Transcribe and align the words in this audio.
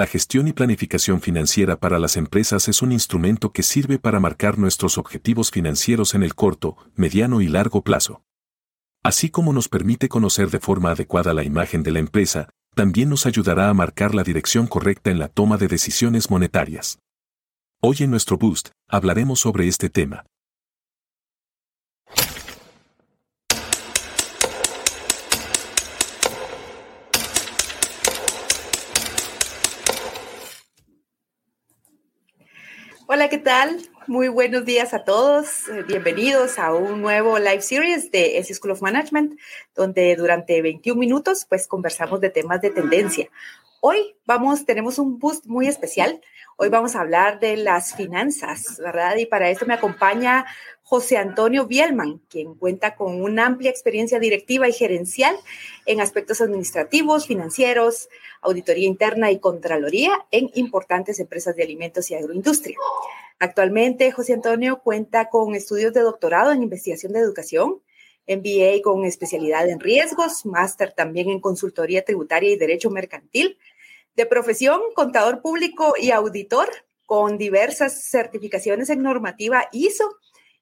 La 0.00 0.06
gestión 0.06 0.48
y 0.48 0.54
planificación 0.54 1.20
financiera 1.20 1.78
para 1.78 1.98
las 1.98 2.16
empresas 2.16 2.68
es 2.68 2.80
un 2.80 2.90
instrumento 2.90 3.52
que 3.52 3.62
sirve 3.62 3.98
para 3.98 4.18
marcar 4.18 4.56
nuestros 4.56 4.96
objetivos 4.96 5.50
financieros 5.50 6.14
en 6.14 6.22
el 6.22 6.34
corto, 6.34 6.78
mediano 6.94 7.42
y 7.42 7.48
largo 7.48 7.82
plazo. 7.82 8.22
Así 9.02 9.28
como 9.28 9.52
nos 9.52 9.68
permite 9.68 10.08
conocer 10.08 10.48
de 10.48 10.58
forma 10.58 10.92
adecuada 10.92 11.34
la 11.34 11.44
imagen 11.44 11.82
de 11.82 11.90
la 11.90 11.98
empresa, 11.98 12.48
también 12.74 13.10
nos 13.10 13.26
ayudará 13.26 13.68
a 13.68 13.74
marcar 13.74 14.14
la 14.14 14.22
dirección 14.22 14.66
correcta 14.66 15.10
en 15.10 15.18
la 15.18 15.28
toma 15.28 15.58
de 15.58 15.68
decisiones 15.68 16.30
monetarias. 16.30 16.98
Hoy 17.82 17.98
en 18.00 18.10
nuestro 18.10 18.38
Boost 18.38 18.70
hablaremos 18.88 19.40
sobre 19.40 19.68
este 19.68 19.90
tema. 19.90 20.24
Hola, 33.12 33.28
¿qué 33.28 33.38
tal? 33.38 33.76
Muy 34.06 34.28
buenos 34.28 34.64
días 34.64 34.94
a 34.94 35.02
todos. 35.02 35.68
Eh, 35.68 35.82
bienvenidos 35.82 36.60
a 36.60 36.72
un 36.72 37.02
nuevo 37.02 37.40
live 37.40 37.60
series 37.60 38.12
de 38.12 38.38
S 38.38 38.54
School 38.54 38.70
of 38.70 38.82
Management, 38.82 39.36
donde 39.74 40.14
durante 40.14 40.62
21 40.62 40.96
minutos 40.96 41.44
pues 41.44 41.66
conversamos 41.66 42.20
de 42.20 42.30
temas 42.30 42.60
de 42.60 42.70
tendencia. 42.70 43.28
Hoy 43.80 44.14
vamos, 44.26 44.64
tenemos 44.64 45.00
un 45.00 45.18
boost 45.18 45.44
muy 45.46 45.66
especial. 45.66 46.20
Hoy 46.62 46.68
vamos 46.68 46.94
a 46.94 47.00
hablar 47.00 47.40
de 47.40 47.56
las 47.56 47.94
finanzas, 47.94 48.78
¿verdad? 48.84 49.16
Y 49.16 49.24
para 49.24 49.48
esto 49.48 49.64
me 49.64 49.72
acompaña 49.72 50.44
José 50.82 51.16
Antonio 51.16 51.66
Bielman, 51.66 52.18
quien 52.28 52.54
cuenta 52.54 52.96
con 52.96 53.22
una 53.22 53.46
amplia 53.46 53.70
experiencia 53.70 54.18
directiva 54.18 54.68
y 54.68 54.74
gerencial 54.74 55.34
en 55.86 56.02
aspectos 56.02 56.42
administrativos, 56.42 57.26
financieros, 57.26 58.10
auditoría 58.42 58.86
interna 58.86 59.30
y 59.30 59.38
contraloría 59.38 60.12
en 60.30 60.50
importantes 60.52 61.18
empresas 61.18 61.56
de 61.56 61.62
alimentos 61.62 62.10
y 62.10 62.14
agroindustria. 62.14 62.76
Actualmente, 63.38 64.12
José 64.12 64.34
Antonio 64.34 64.82
cuenta 64.84 65.30
con 65.30 65.54
estudios 65.54 65.94
de 65.94 66.02
doctorado 66.02 66.52
en 66.52 66.62
investigación 66.62 67.14
de 67.14 67.20
educación, 67.20 67.80
MBA 68.28 68.82
con 68.84 69.06
especialidad 69.06 69.66
en 69.66 69.80
riesgos, 69.80 70.44
máster 70.44 70.92
también 70.92 71.30
en 71.30 71.40
consultoría 71.40 72.04
tributaria 72.04 72.50
y 72.50 72.58
derecho 72.58 72.90
mercantil, 72.90 73.56
de 74.20 74.26
profesión 74.26 74.82
contador 74.94 75.40
público 75.40 75.94
y 75.98 76.10
auditor 76.10 76.68
con 77.06 77.38
diversas 77.38 78.04
certificaciones 78.04 78.90
en 78.90 79.02
normativa 79.02 79.64
ISO 79.72 80.14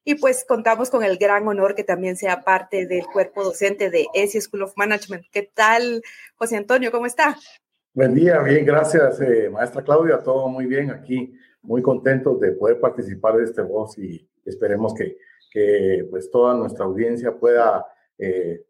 y 0.05 0.15
pues 0.15 0.45
contamos 0.47 0.89
con 0.89 1.03
el 1.03 1.17
gran 1.17 1.45
honor 1.45 1.75
que 1.75 1.83
también 1.83 2.15
sea 2.15 2.45
parte 2.45 2.85
del 2.85 3.05
cuerpo 3.07 3.43
docente 3.43 3.89
de 3.89 4.07
ESI 4.13 4.39
School 4.39 4.63
of 4.63 4.77
Management. 4.77 5.25
¿Qué 5.29 5.51
tal, 5.53 6.01
José 6.35 6.55
Antonio? 6.55 6.89
¿Cómo 6.89 7.05
está? 7.05 7.35
Buen 7.93 8.13
día, 8.13 8.39
bien, 8.43 8.65
gracias, 8.65 9.19
eh, 9.19 9.49
maestra 9.49 9.83
Claudia. 9.83 10.23
Todo 10.23 10.47
muy 10.47 10.65
bien 10.65 10.91
aquí. 10.91 11.33
Muy 11.61 11.81
contentos 11.81 12.39
de 12.39 12.53
poder 12.53 12.79
participar 12.79 13.35
de 13.35 13.43
este 13.43 13.61
voz 13.61 13.97
y 13.97 14.25
esperemos 14.45 14.93
que, 14.93 15.17
que 15.51 16.07
pues 16.09 16.31
toda 16.31 16.53
nuestra 16.53 16.85
audiencia 16.85 17.37
pueda 17.37 17.85
eh, 18.17 18.63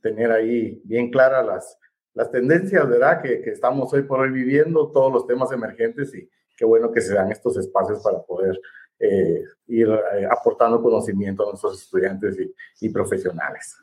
tener 0.00 0.32
ahí 0.32 0.80
bien 0.84 1.10
claras 1.10 1.44
las, 1.44 1.78
las 2.14 2.30
tendencias, 2.30 2.88
¿verdad? 2.88 3.22
Que, 3.22 3.40
que, 3.42 3.50
estamos 3.50 3.92
hoy 3.92 4.02
por 4.02 4.20
hoy 4.20 4.30
viviendo, 4.30 4.90
todos 4.90 5.12
los 5.12 5.26
temas 5.26 5.52
emergentes 5.52 6.14
y 6.14 6.28
qué 6.56 6.64
bueno 6.64 6.92
que 6.92 7.00
se 7.00 7.14
dan 7.14 7.30
estos 7.32 7.56
espacios 7.56 8.02
para 8.02 8.20
poder 8.22 8.60
eh, 9.02 9.44
ir 9.68 9.88
eh, 9.88 10.26
aportando 10.30 10.82
conocimiento 10.82 11.42
a 11.42 11.46
nuestros 11.46 11.80
estudiantes 11.80 12.36
y, 12.80 12.88
profesionales. 12.90 13.78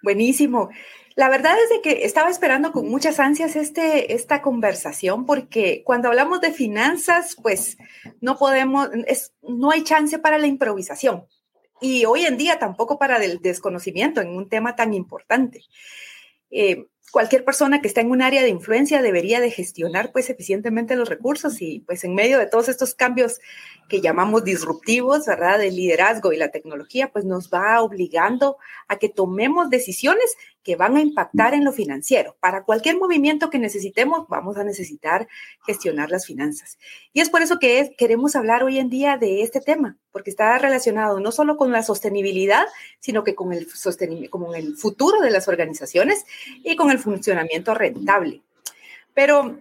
Buenísimo. 0.00 0.70
La 1.16 1.28
verdad 1.28 1.56
es 1.64 1.68
de 1.70 1.80
que 1.80 2.04
estaba 2.04 2.30
esperando 2.30 2.70
con 2.70 2.88
muchas 2.88 3.18
ansias 3.18 3.56
este, 3.56 4.14
esta 4.14 4.42
conversación 4.42 5.26
porque 5.26 5.82
cuando 5.84 6.06
hablamos 6.06 6.40
de 6.40 6.52
finanzas, 6.52 7.34
pues 7.42 7.76
no 8.20 8.38
podemos, 8.38 8.88
es, 9.08 9.34
no 9.42 9.72
hay 9.72 9.82
chance 9.82 10.16
para 10.20 10.38
la 10.38 10.46
improvisación 10.46 11.24
y 11.80 12.04
hoy 12.04 12.24
en 12.24 12.36
día 12.36 12.60
tampoco 12.60 13.00
para 13.00 13.16
el 13.16 13.40
desconocimiento 13.40 14.20
en 14.20 14.28
un 14.28 14.48
tema 14.48 14.76
tan 14.76 14.94
importante. 14.94 15.64
Eh, 16.50 16.86
cualquier 17.12 17.44
persona 17.44 17.80
que 17.80 17.88
está 17.88 18.00
en 18.00 18.10
un 18.10 18.22
área 18.22 18.42
de 18.42 18.48
influencia 18.48 19.00
debería 19.00 19.40
de 19.40 19.50
gestionar 19.50 20.12
pues 20.12 20.28
eficientemente 20.28 20.96
los 20.96 21.08
recursos 21.08 21.62
y 21.62 21.80
pues 21.80 22.04
en 22.04 22.14
medio 22.14 22.38
de 22.38 22.46
todos 22.46 22.68
estos 22.68 22.94
cambios 22.94 23.40
que 23.88 24.00
llamamos 24.00 24.44
disruptivos, 24.44 25.26
¿verdad? 25.26 25.58
del 25.58 25.76
liderazgo 25.76 26.32
y 26.32 26.36
la 26.36 26.50
tecnología, 26.50 27.12
pues 27.12 27.24
nos 27.24 27.50
va 27.50 27.80
obligando 27.82 28.58
a 28.88 28.98
que 28.98 29.08
tomemos 29.08 29.70
decisiones 29.70 30.36
que 30.66 30.74
van 30.74 30.96
a 30.96 31.00
impactar 31.00 31.54
en 31.54 31.64
lo 31.64 31.72
financiero. 31.72 32.36
Para 32.40 32.64
cualquier 32.64 32.96
movimiento 32.96 33.50
que 33.50 33.58
necesitemos, 33.60 34.26
vamos 34.28 34.56
a 34.56 34.64
necesitar 34.64 35.28
gestionar 35.64 36.10
las 36.10 36.26
finanzas. 36.26 36.76
Y 37.12 37.20
es 37.20 37.30
por 37.30 37.40
eso 37.40 37.60
que 37.60 37.94
queremos 37.96 38.34
hablar 38.34 38.64
hoy 38.64 38.80
en 38.80 38.90
día 38.90 39.16
de 39.16 39.42
este 39.42 39.60
tema, 39.60 39.96
porque 40.10 40.30
está 40.30 40.58
relacionado 40.58 41.20
no 41.20 41.30
solo 41.30 41.56
con 41.56 41.70
la 41.70 41.84
sostenibilidad, 41.84 42.66
sino 42.98 43.22
que 43.22 43.36
con 43.36 43.52
el, 43.52 43.68
con 44.28 44.56
el 44.56 44.76
futuro 44.76 45.20
de 45.20 45.30
las 45.30 45.46
organizaciones 45.46 46.24
y 46.64 46.74
con 46.74 46.90
el 46.90 46.98
funcionamiento 46.98 47.72
rentable. 47.72 48.42
Pero 49.14 49.60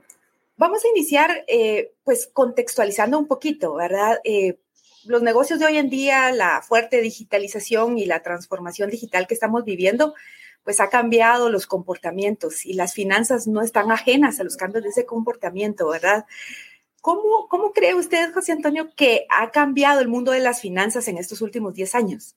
vamos 0.58 0.84
a 0.84 0.88
iniciar, 0.88 1.46
eh, 1.48 1.94
pues, 2.04 2.32
contextualizando 2.34 3.20
un 3.20 3.28
poquito, 3.28 3.76
¿verdad? 3.76 4.20
Eh, 4.24 4.58
los 5.04 5.22
negocios 5.22 5.60
de 5.60 5.68
hoy 5.68 5.78
en 5.78 5.92
día, 5.92 6.32
la 6.32 6.64
fuerte 6.64 7.00
digitalización 7.00 8.00
y 8.00 8.08
la 8.08 8.24
transformación 8.24 8.90
digital 8.90 9.28
que 9.28 9.36
estamos 9.36 9.66
viviendo, 9.66 10.16
pues 10.66 10.80
ha 10.80 10.90
cambiado 10.90 11.50
los 11.50 11.68
comportamientos 11.68 12.66
y 12.66 12.74
las 12.74 12.94
finanzas 12.94 13.48
no 13.48 13.62
están 13.62 13.92
ajenas 13.92 14.40
a 14.40 14.44
los 14.44 14.58
cambios 14.58 14.84
de 14.84 14.90
ese 14.90 15.06
comportamiento, 15.06 15.88
¿verdad? 15.88 16.26
¿Cómo, 17.02 17.48
cómo 17.48 17.72
cree 17.72 17.94
usted, 17.94 18.34
José 18.34 18.52
Antonio, 18.52 18.90
que 18.98 19.28
ha 19.30 19.52
cambiado 19.52 20.02
el 20.02 20.08
mundo 20.08 20.32
de 20.32 20.40
las 20.40 20.62
finanzas 20.62 21.08
en 21.08 21.20
estos 21.20 21.42
últimos 21.42 21.76
10 21.76 21.94
años? 21.94 22.36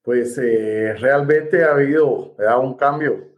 Pues 0.00 0.38
eh, 0.38 0.94
realmente 0.94 1.62
ha 1.62 1.72
habido 1.72 2.34
un 2.58 2.74
cambio 2.78 3.28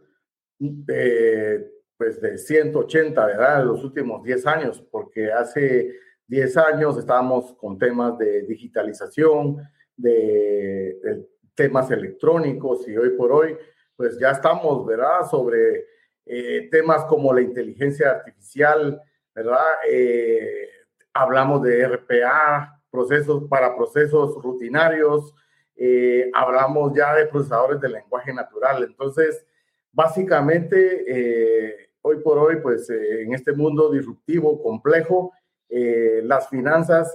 de, 0.57 1.69
pues 1.97 2.21
de 2.21 2.37
180, 2.37 3.25
¿verdad? 3.25 3.61
En 3.61 3.67
los 3.67 3.83
últimos 3.83 4.23
10 4.23 4.47
años, 4.47 4.81
porque 4.89 5.29
hace 5.29 5.93
10 6.27 6.55
años 6.55 6.97
estábamos 6.97 7.53
con 7.55 7.77
temas 7.77 8.17
de 8.17 8.43
digitalización, 8.43 9.57
de 9.97 11.27
temas 11.55 11.91
electrónicos 11.91 12.87
y 12.87 12.97
hoy 12.97 13.11
por 13.11 13.31
hoy 13.31 13.57
pues 13.95 14.19
ya 14.19 14.31
estamos, 14.31 14.85
¿verdad? 14.85 15.27
Sobre 15.29 15.85
eh, 16.25 16.67
temas 16.71 17.05
como 17.05 17.33
la 17.33 17.41
inteligencia 17.41 18.11
artificial, 18.11 19.01
¿verdad? 19.33 19.65
Eh, 19.89 20.69
hablamos 21.13 21.61
de 21.63 21.87
RPA, 21.87 22.81
procesos 22.89 23.43
para 23.49 23.75
procesos 23.75 24.41
rutinarios, 24.41 25.33
eh, 25.75 26.29
hablamos 26.33 26.93
ya 26.93 27.15
de 27.15 27.27
procesadores 27.27 27.81
de 27.81 27.89
lenguaje 27.89 28.33
natural. 28.33 28.83
Entonces, 28.83 29.45
básicamente, 29.91 31.89
hoy 32.01 32.19
por 32.19 32.37
hoy, 32.37 32.57
pues 32.57 32.89
en 32.89 33.33
este 33.33 33.53
mundo 33.53 33.91
disruptivo, 33.91 34.61
complejo, 34.61 35.33
las 35.69 36.49
finanzas 36.49 37.13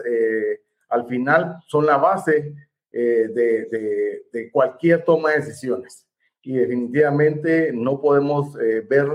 al 0.89 1.07
final 1.07 1.59
son 1.67 1.87
la 1.87 1.97
base 1.97 2.55
de, 2.91 4.25
de 4.33 4.51
cualquier 4.51 5.05
toma 5.05 5.31
de 5.31 5.37
decisiones 5.39 6.09
y 6.49 6.55
definitivamente 6.55 7.73
no 7.75 8.01
podemos 8.01 8.59
eh, 8.59 8.81
ver 8.89 9.07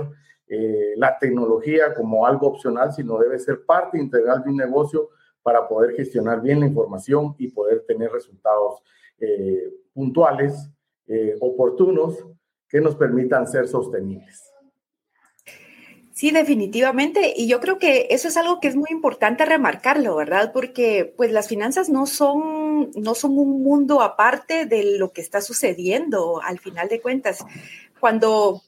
eh, 0.46 0.92
la 0.96 1.18
tecnología 1.18 1.92
como 1.92 2.24
algo 2.26 2.46
opcional, 2.46 2.92
sino 2.92 3.18
debe 3.18 3.40
ser 3.40 3.64
parte 3.64 3.98
integral 3.98 4.44
de 4.44 4.50
un 4.50 4.56
negocio 4.56 5.10
para 5.42 5.66
poder 5.66 5.96
gestionar 5.96 6.40
bien 6.40 6.60
la 6.60 6.66
información 6.66 7.34
y 7.38 7.48
poder 7.48 7.84
tener 7.88 8.12
resultados 8.12 8.82
eh, 9.18 9.68
puntuales, 9.92 10.70
oportunos, 11.40 12.24
que 12.66 12.80
nos 12.80 12.94
permitan 12.94 13.46
ser 13.46 13.68
sostenibles. 13.68 14.54
Sí, 16.14 16.30
definitivamente. 16.30 17.34
Y 17.36 17.48
yo 17.48 17.60
creo 17.60 17.78
que 17.78 18.06
eso 18.10 18.28
es 18.28 18.36
algo 18.36 18.60
que 18.60 18.68
es 18.68 18.76
muy 18.76 18.86
importante 18.90 19.44
remarcarlo, 19.44 20.14
¿verdad? 20.14 20.52
Porque 20.52 21.12
pues 21.16 21.32
las 21.32 21.48
finanzas 21.48 21.90
no 21.90 22.06
son, 22.06 22.63
no 22.94 23.14
son 23.14 23.38
un 23.38 23.62
mundo 23.62 24.02
aparte 24.02 24.66
de 24.66 24.98
lo 24.98 25.12
que 25.12 25.20
está 25.20 25.40
sucediendo 25.40 26.40
al 26.42 26.58
final 26.58 26.88
de 26.88 27.00
cuentas. 27.00 27.44
Cuando, 28.00 28.62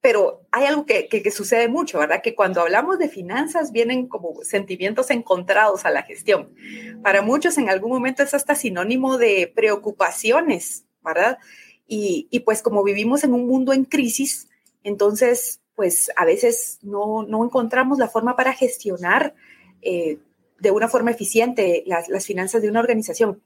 pero 0.00 0.42
hay 0.50 0.66
algo 0.66 0.86
que, 0.86 1.08
que, 1.08 1.30
sucede 1.30 1.68
mucho, 1.68 1.98
¿verdad? 1.98 2.22
Que 2.22 2.34
cuando 2.34 2.60
hablamos 2.60 2.98
de 2.98 3.08
finanzas 3.08 3.72
vienen 3.72 4.06
como 4.06 4.42
sentimientos 4.42 5.10
encontrados 5.10 5.84
a 5.84 5.90
la 5.90 6.02
gestión. 6.02 6.54
Para 7.02 7.22
muchos 7.22 7.58
en 7.58 7.68
algún 7.68 7.90
momento 7.90 8.22
es 8.22 8.34
hasta 8.34 8.54
sinónimo 8.54 9.18
de 9.18 9.52
preocupaciones, 9.54 10.84
¿verdad? 11.04 11.38
Y, 11.86 12.28
y 12.30 12.40
pues 12.40 12.62
como 12.62 12.82
vivimos 12.82 13.24
en 13.24 13.34
un 13.34 13.46
mundo 13.46 13.72
en 13.72 13.84
crisis, 13.84 14.48
entonces 14.84 15.60
pues 15.74 16.10
a 16.16 16.24
veces 16.24 16.78
no, 16.82 17.26
encontramos 17.44 17.98
la 17.98 18.08
forma 18.08 18.36
para 18.36 18.52
gestionar 18.52 19.34
eh, 19.80 20.18
de 20.62 20.70
una 20.70 20.88
forma 20.88 21.10
eficiente 21.10 21.82
las, 21.86 22.24
finanzas 22.24 22.62
de 22.62 22.68
una 22.68 22.78
organización. 22.78 23.42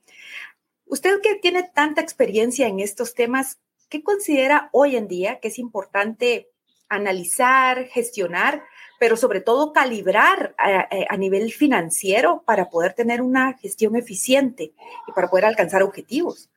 Usted 0.85 1.21
que 1.23 1.37
tiene 1.37 1.69
tanta 1.75 2.03
experiencia 2.03 2.69
en 2.69 2.79
estos 2.79 3.15
temas, 3.15 3.59
¿qué 3.89 4.03
considera 4.03 4.69
hoy 4.71 4.97
en 4.97 5.09
día 5.09 5.41
que 5.41 5.49
es 5.49 5.59
importante 5.59 6.51
analizar, 6.89 7.87
gestionar 7.87 8.63
pero 8.99 9.17
sobre 9.17 9.43
todo 9.43 9.75
calibrar 9.75 10.55
a, 10.57 11.17
nivel 11.19 11.53
financiero 11.53 12.43
para 12.47 12.71
poder 12.71 12.95
tener 12.95 13.21
una 13.21 13.53
gestión 13.55 13.95
eficiente 13.95 14.73
y 15.07 15.13
para 15.15 15.29
poder 15.29 15.47
alcanzar 15.47 15.83
objetivos? 15.83 16.51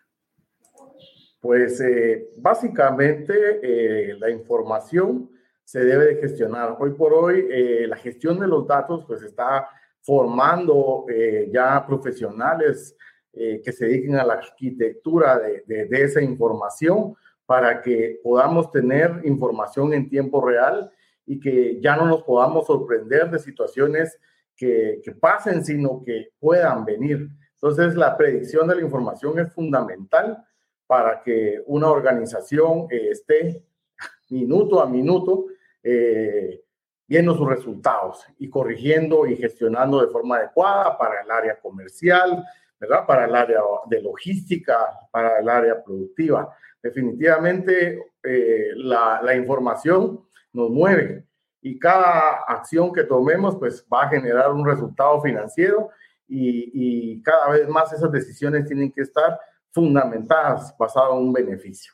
Pues 1.42 1.82
eh, 1.82 2.30
básicamente 2.38 3.34
eh, 3.62 4.16
la 4.20 4.30
información 4.30 5.30
se 5.64 5.84
debe 5.84 6.06
de 6.06 6.22
gestionar. 6.22 6.78
Hoy 6.80 6.92
por 6.92 7.14
hoy 7.14 7.46
eh, 7.50 7.88
la 7.88 7.98
gestión 7.98 8.40
de 8.40 8.48
los 8.48 8.66
datos 8.68 9.04
pues 9.06 9.22
está 9.22 9.68
formando 10.02 11.06
ya 11.52 11.86
profesionales 11.86 12.96
que 13.32 13.72
se 13.72 13.86
dediquen 13.86 14.16
a 14.16 14.24
la 14.24 14.34
arquitectura 14.34 15.40
de, 15.40 15.86
de 15.86 16.04
esa 16.04 16.22
información 16.22 17.16
para 17.46 17.82
que 17.82 18.20
podamos 18.24 18.72
tener 18.72 19.22
información 19.24 19.94
en 19.94 20.10
tiempo 20.10 20.46
real 20.46 20.92
y 21.26 21.40
que 21.40 21.80
ya 21.80 21.96
no 21.96 22.06
nos 22.06 22.24
podamos 22.24 22.66
sorprender 22.66 23.30
de 23.30 23.40
situaciones 23.40 24.18
que, 24.56 25.00
que, 25.04 25.12
pasen, 25.12 25.64
sino 25.64 26.04
que 26.04 26.30
puedan 26.40 26.86
venir. 26.86 27.30
Entonces, 27.54 27.96
la 27.96 28.18
predicción 28.18 28.68
de 28.68 28.76
la 28.76 28.82
información 28.82 29.38
es 29.38 29.54
fundamental 29.54 30.44
para 30.88 31.22
que 31.22 31.62
una 31.68 31.90
organización 31.90 32.88
eh, 32.90 33.10
esté 33.12 33.64
minuto 34.30 34.82
a 34.82 34.88
minuto 34.88 35.46
eh, 35.84 36.64
viendo 37.10 37.36
sus 37.36 37.50
resultados 37.50 38.24
y 38.38 38.48
corrigiendo 38.50 39.26
y 39.26 39.36
gestionando 39.36 40.00
de 40.00 40.12
forma 40.12 40.38
adecuada 40.38 40.96
para 40.96 41.24
el 41.24 41.32
área 41.32 41.60
comercial, 41.60 42.46
¿verdad? 42.80 43.08
Para 43.08 43.26
el 43.26 43.36
área 43.36 43.62
de 43.88 44.02
logística, 44.04 44.78
para 45.10 45.40
el 45.40 45.50
área 45.50 45.84
productiva. 45.84 46.56
Definitivamente 46.84 48.12
eh, 48.24 48.74
la, 48.76 49.36
información 49.36 50.24
nos 50.54 50.70
mueve 50.70 51.26
y 51.62 51.80
cada 51.80 52.44
acción 52.48 52.94
que 52.94 53.04
tomemos 53.04 53.56
pues 53.58 53.86
va 53.92 54.04
a 54.04 54.10
generar 54.10 54.52
un 54.52 54.66
resultado 54.66 55.20
financiero 55.20 55.90
y, 56.28 57.22
cada 57.24 57.50
vez 57.50 57.68
más 57.68 57.92
esas 57.92 58.12
decisiones 58.12 58.68
tienen 58.68 58.92
que 58.92 59.02
estar 59.02 59.40
fundamentadas 59.72 60.76
basado 60.78 61.14
en 61.18 61.26
un 61.26 61.34
beneficio. 61.34 61.92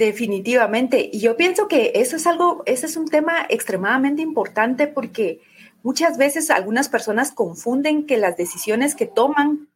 Definitivamente. 0.00 1.10
Y 1.12 1.20
yo 1.20 1.36
pienso 1.36 1.68
que 1.68 1.92
eso 1.96 2.16
es 2.16 2.26
algo, 2.26 2.62
ese 2.64 2.86
es 2.86 2.96
un 2.96 3.06
tema 3.06 3.44
extremadamente 3.50 4.22
importante 4.22 4.86
porque 4.86 5.42
muchas 5.82 6.16
veces 6.16 6.48
algunas 6.48 6.88
personas 6.88 7.32
confunden 7.32 8.06
que 8.06 8.16
las 8.16 8.38
decisiones 8.38 8.94
que 8.94 9.04
toman 9.04 9.68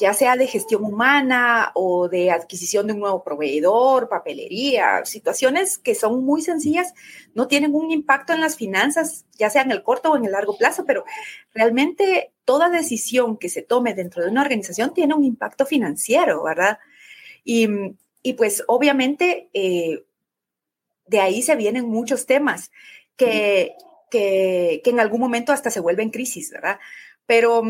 ya 0.00 0.14
sea 0.14 0.34
de 0.34 0.48
gestión 0.48 0.82
humana 0.82 1.70
o 1.74 2.08
de 2.08 2.32
adquisición 2.32 2.88
de 2.88 2.94
un 2.94 2.98
nuevo 2.98 3.22
proveedor, 3.22 4.08
papelería, 4.08 5.04
situaciones 5.04 5.78
que 5.78 5.94
son 5.94 6.24
muy 6.24 6.42
sencillas, 6.42 6.92
no 7.34 7.46
tienen 7.46 7.72
un 7.72 7.92
impacto 7.92 8.32
en 8.32 8.40
las 8.40 8.56
finanzas, 8.56 9.26
ya 9.38 9.48
sea 9.48 9.62
en 9.62 9.70
el 9.70 9.84
corto 9.84 10.10
o 10.10 10.16
en 10.16 10.24
el 10.24 10.32
largo 10.32 10.58
plazo, 10.58 10.86
pero 10.86 11.04
realmente 11.54 12.32
toda 12.44 12.68
decisión 12.68 13.36
que 13.36 13.48
se 13.48 13.62
tome 13.62 13.94
dentro 13.94 14.24
de 14.24 14.30
una 14.30 14.42
organización 14.42 14.92
tiene 14.92 15.14
un 15.14 15.22
impacto 15.22 15.66
financiero, 15.66 16.42
¿verdad? 16.42 16.80
Y, 17.44 17.68
pues 18.34 18.64
obviamente 18.66 19.48
eh, 19.52 20.04
de 21.06 21.20
ahí 21.20 21.42
se 21.42 21.56
vienen 21.56 21.88
muchos 21.88 22.26
temas 22.26 22.70
que, 23.16 23.74
que, 24.10 24.80
que 24.84 24.90
en 24.90 25.00
algún 25.00 25.20
momento 25.20 25.52
hasta 25.52 25.70
se 25.70 25.80
vuelven 25.80 26.10
crisis, 26.10 26.50
¿verdad? 26.50 26.78
Pero 27.26 27.62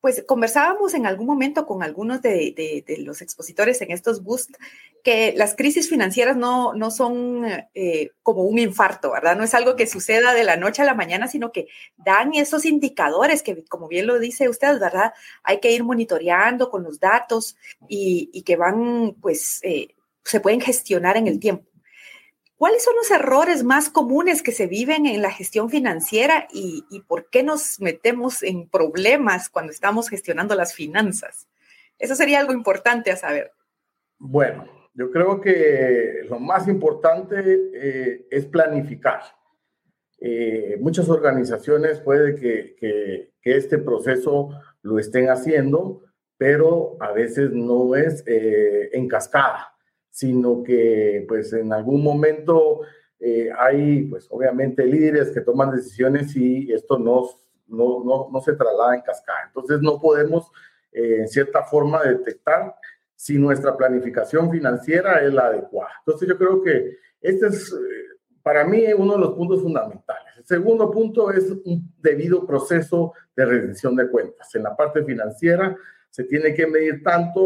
pues 0.00 0.24
conversábamos 0.26 0.94
en 0.94 1.06
algún 1.06 1.26
momento 1.26 1.66
con 1.66 1.82
algunos 1.82 2.22
de, 2.22 2.84
los 3.00 3.20
expositores 3.20 3.80
en 3.82 3.90
estos 3.90 4.22
boosts 4.22 4.56
que 5.02 5.34
las 5.36 5.56
crisis 5.56 5.88
financieras 5.88 6.36
no, 6.36 6.72
no 6.74 6.90
son 6.90 7.44
eh, 7.74 8.10
como 8.22 8.42
un 8.42 8.58
infarto, 8.58 9.10
¿verdad? 9.10 9.36
No 9.36 9.44
es 9.44 9.54
algo 9.54 9.74
que 9.74 9.86
suceda 9.86 10.34
de 10.34 10.44
la 10.44 10.56
noche 10.56 10.82
a 10.82 10.84
la 10.84 10.94
mañana, 10.94 11.26
sino 11.26 11.50
que 11.50 11.68
dan 11.96 12.34
esos 12.34 12.64
indicadores 12.64 13.42
que, 13.42 13.64
como 13.64 13.88
bien 13.88 14.06
lo 14.06 14.18
dice 14.18 14.48
usted, 14.48 14.78
¿verdad? 14.78 15.12
Hay 15.42 15.58
que 15.60 15.72
ir 15.72 15.82
monitoreando 15.82 16.70
con 16.70 16.84
los 16.84 17.00
datos 17.00 17.56
y, 17.88 18.42
que 18.42 18.56
van, 18.56 19.16
pues, 19.20 19.60
eh, 19.62 19.94
se 20.24 20.40
pueden 20.40 20.60
gestionar 20.60 21.16
en 21.16 21.26
el 21.26 21.40
tiempo. 21.40 21.67
¿Cuáles 22.58 22.82
son 22.82 22.96
los 22.96 23.08
errores 23.12 23.62
más 23.62 23.88
comunes 23.88 24.42
que 24.42 24.50
se 24.50 24.66
viven 24.66 25.06
en 25.06 25.22
la 25.22 25.30
gestión 25.30 25.70
financiera 25.70 26.48
y, 26.52 26.82
por 27.06 27.30
qué 27.30 27.44
nos 27.44 27.78
metemos 27.78 28.42
en 28.42 28.68
problemas 28.68 29.48
cuando 29.48 29.70
estamos 29.70 30.08
gestionando 30.08 30.56
las 30.56 30.74
finanzas? 30.74 31.46
Eso 32.00 32.16
sería 32.16 32.40
algo 32.40 32.52
importante 32.52 33.12
a 33.12 33.16
saber. 33.16 33.52
Bueno, 34.18 34.66
yo 34.92 35.08
creo 35.12 35.40
que 35.40 36.22
lo 36.28 36.40
más 36.40 36.66
importante 36.66 37.36
eh, 37.74 38.26
es 38.28 38.46
planificar. 38.46 39.20
Eh, 40.20 40.78
muchas 40.80 41.08
organizaciones 41.08 42.00
puede 42.00 42.34
que, 42.34 42.74
que, 42.76 43.30
este 43.40 43.78
proceso 43.78 44.50
lo 44.82 44.98
estén 44.98 45.30
haciendo, 45.30 46.02
pero 46.36 46.96
a 47.00 47.12
veces 47.12 47.52
no 47.52 47.94
es 47.94 48.24
eh, 48.26 48.90
en 48.92 49.06
cascada 49.06 49.77
sino 50.18 50.64
que 50.64 51.24
pues 51.28 51.52
en 51.52 51.72
algún 51.72 52.02
momento 52.02 52.80
eh, 53.20 53.50
hay 53.56 54.02
pues 54.06 54.26
obviamente 54.30 54.84
líderes 54.84 55.30
que 55.30 55.42
toman 55.42 55.70
decisiones 55.70 56.34
y 56.34 56.72
esto 56.72 56.98
no, 56.98 57.24
no, 57.68 58.28
no, 58.28 58.40
se 58.40 58.54
traslada 58.54 58.96
en 58.96 59.02
cascada. 59.02 59.44
Entonces 59.46 59.80
no 59.80 60.00
podemos 60.00 60.50
eh, 60.90 61.18
en 61.20 61.28
cierta 61.28 61.62
forma 61.62 62.02
detectar 62.02 62.74
si 63.14 63.38
nuestra 63.38 63.76
planificación 63.76 64.50
financiera 64.50 65.22
es 65.22 65.32
la 65.32 65.46
adecuada. 65.46 65.92
Entonces 66.00 66.28
yo 66.28 66.36
creo 66.36 66.62
que 66.62 66.96
este 67.20 67.46
es 67.46 67.72
eh, 67.72 68.18
para 68.42 68.64
mí 68.64 68.92
uno 68.94 69.12
de 69.12 69.20
los 69.20 69.34
puntos 69.34 69.62
fundamentales. 69.62 70.36
El 70.36 70.46
segundo 70.46 70.90
punto 70.90 71.30
es 71.30 71.48
un 71.64 71.94
debido 71.96 72.44
proceso 72.44 73.12
de 73.36 73.46
rendición 73.46 73.94
de 73.94 74.08
cuentas. 74.08 74.52
En 74.56 74.64
la 74.64 74.74
parte 74.74 75.04
financiera, 75.04 75.76
se 76.10 76.24
tiene 76.24 76.54
que 76.54 76.66
medir 76.66 77.02
tanto 77.02 77.40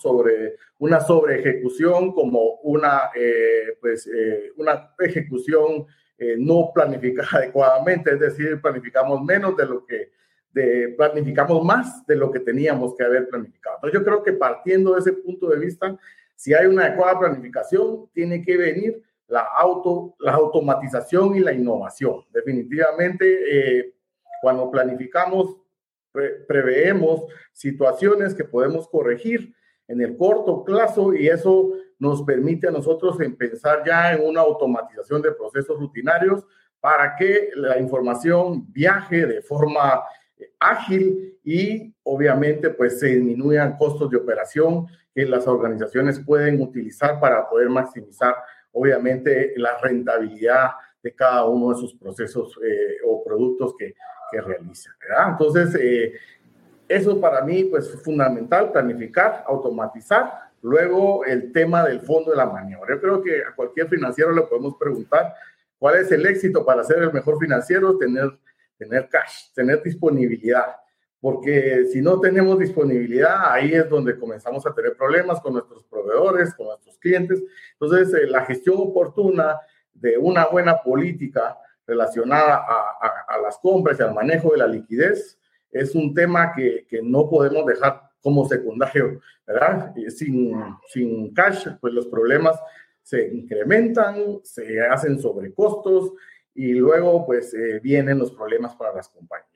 sobre, 0.00 0.56
una 0.78 1.00
sobre 1.00 1.40
ejecución 1.40 2.12
como 2.12 2.54
una, 2.62 3.10
eh, 3.14 3.76
pues, 3.80 4.06
eh, 4.06 4.52
una 4.56 4.92
ejecución 4.98 5.86
eh, 6.18 6.36
no 6.38 6.70
planificada 6.74 7.28
adecuadamente, 7.38 8.12
es 8.12 8.20
decir, 8.20 8.60
planificamos 8.60 9.22
menos 9.22 9.56
de 9.56 9.66
lo 9.66 9.84
que, 9.86 10.10
de, 10.52 10.94
planificamos 10.96 11.64
más 11.64 12.06
de 12.06 12.16
lo 12.16 12.30
que 12.30 12.40
teníamos 12.40 12.94
que 12.96 13.04
haber 13.04 13.28
planificado. 13.28 13.76
Entonces 13.76 14.00
yo 14.00 14.04
creo 14.04 14.22
que 14.22 14.32
partiendo 14.32 14.94
de 14.94 15.00
ese 15.00 15.12
punto 15.12 15.48
de 15.48 15.58
vista, 15.58 15.96
si 16.34 16.54
hay 16.54 16.66
una 16.66 16.86
adecuada 16.86 17.18
planificación, 17.18 18.08
tiene 18.12 18.42
que 18.42 18.56
venir 18.56 19.02
la, 19.28 19.40
auto, 19.56 20.16
la 20.18 20.32
automatización 20.32 21.36
y 21.36 21.40
la 21.40 21.52
innovación. 21.52 22.24
Definitivamente, 22.32 23.92
cuando 24.42 24.70
planificamos 24.70 25.60
preveemos 26.12 27.22
situaciones 27.52 28.34
que 28.34 28.44
podemos 28.44 28.88
corregir 28.88 29.54
en 29.88 30.00
el 30.00 30.16
corto 30.16 30.64
plazo 30.64 31.14
y 31.14 31.28
eso 31.28 31.72
nos 31.98 32.22
permite 32.22 32.68
a 32.68 32.70
nosotros 32.70 33.18
pensar 33.38 33.82
ya 33.84 34.12
en 34.12 34.26
una 34.26 34.40
automatización 34.40 35.20
de 35.20 35.32
procesos 35.32 35.78
rutinarios 35.78 36.44
para 36.80 37.14
que 37.16 37.50
la 37.54 37.78
información 37.78 38.72
viaje 38.72 39.26
de 39.26 39.42
forma 39.42 40.02
eh, 40.38 40.50
ágil 40.58 41.38
y 41.44 41.94
obviamente 42.02 42.70
pues 42.70 43.00
se 43.00 43.08
disminuyan 43.08 43.76
costos 43.76 44.10
de 44.10 44.16
operación 44.16 44.86
que 45.14 45.26
las 45.26 45.46
organizaciones 45.46 46.20
pueden 46.20 46.62
utilizar 46.62 47.20
para 47.20 47.48
poder 47.48 47.68
maximizar 47.68 48.34
obviamente 48.72 49.52
la 49.56 49.78
rentabilidad 49.78 50.70
de 51.02 51.14
cada 51.14 51.44
uno 51.46 51.70
de 51.74 51.80
sus 51.80 51.94
procesos 51.94 52.58
eh, 52.64 52.98
o 53.06 53.22
productos 53.24 53.74
que, 53.78 53.94
que 54.30 54.40
realiza, 54.40 54.94
¿verdad? 55.00 55.30
Entonces, 55.30 55.74
eh, 55.80 56.14
eso 56.88 57.20
para 57.20 57.42
mí, 57.42 57.64
pues, 57.64 57.86
es 57.88 58.02
fundamental, 58.02 58.72
planificar, 58.72 59.44
automatizar. 59.46 60.50
Luego, 60.62 61.24
el 61.24 61.52
tema 61.52 61.84
del 61.84 62.00
fondo 62.00 62.32
de 62.32 62.36
la 62.36 62.46
maniobra. 62.46 62.94
Yo 62.94 63.00
creo 63.00 63.22
que 63.22 63.42
a 63.42 63.54
cualquier 63.54 63.88
financiero 63.88 64.32
le 64.32 64.42
podemos 64.42 64.76
preguntar 64.76 65.34
cuál 65.78 65.96
es 65.96 66.10
el 66.12 66.26
éxito 66.26 66.64
para 66.64 66.84
ser 66.84 66.98
el 66.98 67.12
mejor 67.12 67.38
financiero, 67.38 67.96
tener, 67.96 68.36
tener 68.76 69.08
cash, 69.08 69.52
tener 69.54 69.82
disponibilidad. 69.82 70.76
Porque 71.20 71.84
si 71.92 72.00
no 72.00 72.18
tenemos 72.18 72.58
disponibilidad, 72.58 73.52
ahí 73.52 73.72
es 73.72 73.88
donde 73.88 74.18
comenzamos 74.18 74.66
a 74.66 74.74
tener 74.74 74.96
problemas 74.96 75.40
con 75.40 75.52
nuestros 75.52 75.84
proveedores, 75.84 76.54
con 76.54 76.66
nuestros 76.66 76.98
clientes. 76.98 77.42
Entonces, 77.78 78.12
eh, 78.14 78.26
la 78.26 78.44
gestión 78.44 78.76
oportuna 78.78 79.58
de 79.92 80.16
una 80.18 80.46
buena 80.46 80.82
política 80.82 81.56
relacionada 81.90 82.64
a, 82.64 83.38
las 83.42 83.58
compras 83.58 83.98
y 83.98 84.02
al 84.02 84.14
manejo 84.14 84.52
de 84.52 84.58
la 84.58 84.66
liquidez 84.66 85.38
es 85.70 85.94
un 85.94 86.14
tema 86.14 86.52
que, 86.54 86.86
que 86.88 87.02
no 87.02 87.28
podemos 87.28 87.66
dejar 87.66 88.02
como 88.22 88.46
secundario, 88.46 89.20
¿verdad? 89.46 89.92
Sin, 90.08 90.52
sin 90.88 91.34
cash, 91.34 91.68
pues 91.80 91.92
los 91.92 92.06
problemas 92.06 92.56
se 93.02 93.28
incrementan, 93.28 94.40
se 94.44 94.80
hacen 94.80 95.18
sobrecostos 95.18 96.12
y 96.54 96.74
luego 96.74 97.26
pues 97.26 97.54
eh, 97.54 97.80
vienen 97.82 98.18
los 98.18 98.32
problemas 98.32 98.74
para 98.76 98.94
las 98.94 99.08
compañías. 99.08 99.50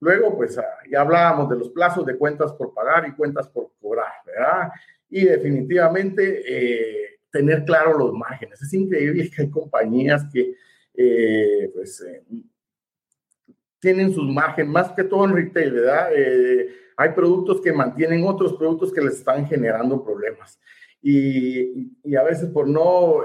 Luego, 0.00 0.36
pues 0.36 0.58
ah, 0.58 0.64
ya 0.90 1.00
hablábamos 1.00 1.48
de 1.48 1.56
los 1.56 1.70
plazos 1.70 2.04
de 2.04 2.16
cuentas 2.16 2.52
por 2.52 2.74
pagar 2.74 3.08
y 3.08 3.12
cuentas 3.12 3.48
por 3.48 3.70
cobrar, 3.80 4.12
¿verdad? 4.26 4.70
Y 5.08 5.24
definitivamente 5.24 6.42
eh, 6.46 7.20
tener 7.30 7.64
claro 7.64 7.98
los 7.98 8.12
márgenes. 8.12 8.60
Es 8.60 8.72
increíble 8.74 9.30
que 9.30 9.42
hay 9.42 9.50
compañías 9.50 10.24
que 10.32 10.54
eh, 10.94 11.70
pues, 11.74 12.00
eh, 12.02 12.22
tienen 13.78 14.12
sus 14.12 14.28
márgenes, 14.28 14.72
más 14.72 14.92
que 14.92 15.04
todo 15.04 15.24
en 15.24 15.34
retail, 15.34 15.72
¿verdad? 15.72 16.08
hay 16.96 17.10
productos 17.10 17.60
que 17.60 17.72
mantienen 17.72 18.24
otros 18.24 18.54
productos 18.54 18.92
que 18.92 19.02
les 19.02 19.14
están 19.14 19.46
generando 19.46 20.02
problemas. 20.02 20.58
Y, 21.02 21.92
y, 22.02 22.16
a 22.16 22.22
veces 22.22 22.48
por 22.48 22.66
no 22.66 23.24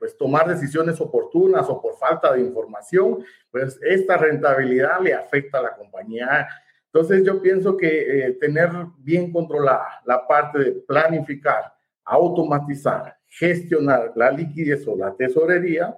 pues 0.00 0.16
tomar 0.16 0.48
decisiones 0.48 1.00
oportunas 1.00 1.68
o 1.68 1.80
por 1.80 1.96
falta 1.96 2.32
de 2.32 2.40
información, 2.40 3.18
pues 3.52 3.78
esta 3.80 4.16
rentabilidad 4.16 5.00
le 5.00 5.14
afecta 5.14 5.60
a 5.60 5.62
la 5.62 5.76
compañía 5.76 6.48
entonces 6.92 7.24
yo 7.24 7.40
pienso 7.40 7.74
que 7.74 8.26
eh, 8.26 8.32
tener 8.32 8.68
bien 8.98 9.32
controlada 9.32 10.02
la 10.04 10.26
parte 10.26 10.58
de 10.58 10.72
planificar, 10.72 11.72
automatizar, 12.04 13.16
gestionar 13.26 14.12
la 14.14 14.30
liquidez 14.30 14.86
o 14.86 14.94
la 14.94 15.14
tesorería, 15.14 15.96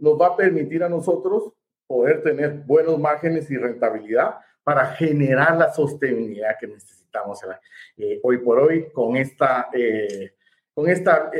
nos 0.00 0.20
va 0.20 0.28
a 0.28 0.36
permitir 0.36 0.82
a 0.82 0.88
nosotros 0.88 1.52
poder 1.86 2.22
tener 2.22 2.62
buenos 2.66 2.98
márgenes 2.98 3.50
y 3.50 3.56
rentabilidad 3.56 4.36
para 4.62 4.86
generar 4.94 5.56
la 5.56 5.72
sostenibilidad 5.72 6.56
que 6.58 6.66
necesitamos 6.66 7.40
eh, 7.96 8.20
hoy 8.22 8.38
por 8.38 8.58
hoy 8.60 8.90
con 8.92 9.16
esta, 9.16 9.68
eh, 9.72 10.34
con 10.72 10.88
esta 10.88 11.30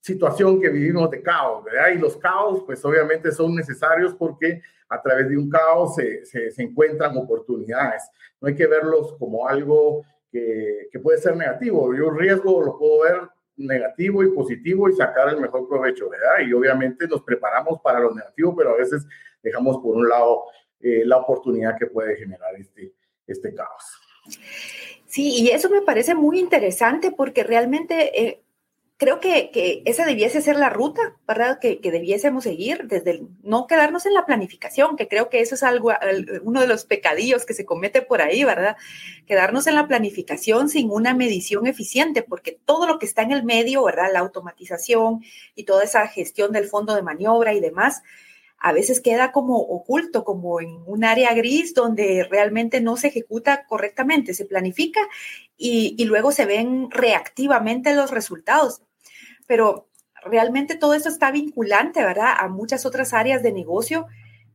situación 0.00 0.60
que 0.60 0.68
vivimos 0.68 1.10
de 1.10 1.22
caos, 1.22 1.64
¿verdad? 1.64 1.90
Y 1.94 1.98
los 1.98 2.16
caos, 2.16 2.62
pues 2.64 2.84
obviamente 2.84 3.30
son 3.30 3.54
necesarios 3.54 4.14
porque 4.14 4.62
a 4.88 5.00
través 5.02 5.28
de 5.28 5.36
un 5.36 5.50
caos 5.50 5.96
se, 5.96 6.24
se, 6.24 6.62
encuentran 6.62 7.16
oportunidades. 7.16 8.02
No 8.40 8.48
hay 8.48 8.54
que 8.54 8.66
verlos 8.66 9.14
como 9.18 9.46
algo 9.46 10.04
que, 10.30 10.88
que, 10.90 10.98
puede 10.98 11.18
ser 11.18 11.36
negativo. 11.36 11.94
Yo 11.94 12.08
un 12.08 12.18
riesgo 12.18 12.62
lo 12.62 12.78
puedo 12.78 13.00
ver 13.02 13.28
negativo 13.58 14.22
y 14.22 14.30
positivo 14.30 14.88
y 14.88 14.94
sacar 14.94 15.28
el 15.28 15.40
mejor 15.40 15.68
provecho, 15.68 16.08
¿verdad? 16.08 16.46
Y 16.46 16.52
obviamente 16.52 17.06
nos 17.06 17.22
preparamos 17.22 17.80
para 17.82 18.00
lo 18.00 18.14
negativo, 18.14 18.54
pero 18.56 18.70
a 18.70 18.76
veces 18.76 19.06
dejamos 19.42 19.78
por 19.78 19.96
un 19.96 20.08
lado 20.08 20.44
eh, 20.80 21.02
la 21.04 21.18
oportunidad 21.18 21.76
que 21.76 21.86
puede 21.86 22.16
generar 22.16 22.54
este, 22.56 22.92
este 23.26 23.54
caos. 23.54 24.00
Sí, 25.06 25.42
y 25.42 25.48
eso 25.48 25.70
me 25.70 25.82
parece 25.82 26.14
muy 26.14 26.38
interesante 26.38 27.10
porque 27.10 27.42
realmente 27.42 28.22
eh, 28.22 28.42
creo 28.98 29.20
que, 29.20 29.50
que, 29.52 29.82
esa 29.86 30.04
debiese 30.04 30.42
ser 30.42 30.56
la 30.56 30.70
ruta, 30.70 31.16
¿verdad? 31.26 31.60
Que, 31.60 31.80
que, 31.80 31.92
debiésemos 31.92 32.42
seguir 32.44 32.88
desde 32.88 33.12
el, 33.12 33.28
no 33.42 33.68
quedarnos 33.68 34.04
en 34.06 34.12
la 34.12 34.26
planificación, 34.26 34.96
que 34.96 35.06
creo 35.06 35.30
que 35.30 35.40
eso 35.40 35.54
es 35.54 35.62
algo, 35.62 35.92
uno 36.42 36.60
de 36.60 36.66
los 36.66 36.84
pecadillos 36.84 37.46
que 37.46 37.54
se 37.54 37.64
comete 37.64 38.02
por 38.02 38.20
ahí, 38.20 38.42
¿verdad? 38.42 38.76
Quedarnos 39.26 39.68
en 39.68 39.76
la 39.76 39.86
planificación 39.86 40.68
sin 40.68 40.90
una 40.90 41.14
medición 41.14 41.68
eficiente, 41.68 42.22
porque 42.22 42.58
todo 42.64 42.88
lo 42.88 42.98
que 42.98 43.06
está 43.06 43.22
en 43.22 43.30
el 43.30 43.44
medio, 43.44 43.84
¿verdad? 43.84 44.10
La 44.12 44.18
automatización 44.18 45.22
y 45.54 45.62
toda 45.62 45.84
esa 45.84 46.08
gestión 46.08 46.50
del 46.50 46.66
fondo 46.66 46.96
de 46.96 47.02
maniobra 47.02 47.54
y 47.54 47.60
demás, 47.60 48.02
a 48.60 48.72
veces 48.72 49.00
queda 49.00 49.30
como 49.30 49.58
oculto, 49.58 50.24
como 50.24 50.60
en 50.60 50.76
un 50.86 51.04
área 51.04 51.32
gris 51.34 51.72
donde 51.72 52.26
realmente 52.28 52.80
no 52.80 52.96
se 52.96 53.06
ejecuta 53.06 53.64
correctamente, 53.66 54.34
se 54.34 54.46
planifica 54.46 55.00
y, 55.56 55.94
y 55.96 56.04
luego 56.06 56.32
se 56.32 56.46
ven 56.46 56.90
reactivamente 56.90 57.94
los 57.94 58.10
resultados 58.10 58.82
pero 59.48 59.88
realmente 60.24 60.76
todo 60.76 60.94
esto 60.94 61.08
está 61.08 61.32
vinculante, 61.32 62.04
¿verdad? 62.04 62.34
A 62.38 62.46
muchas 62.46 62.86
otras 62.86 63.12
áreas 63.12 63.42
de 63.42 63.50
negocio 63.50 64.06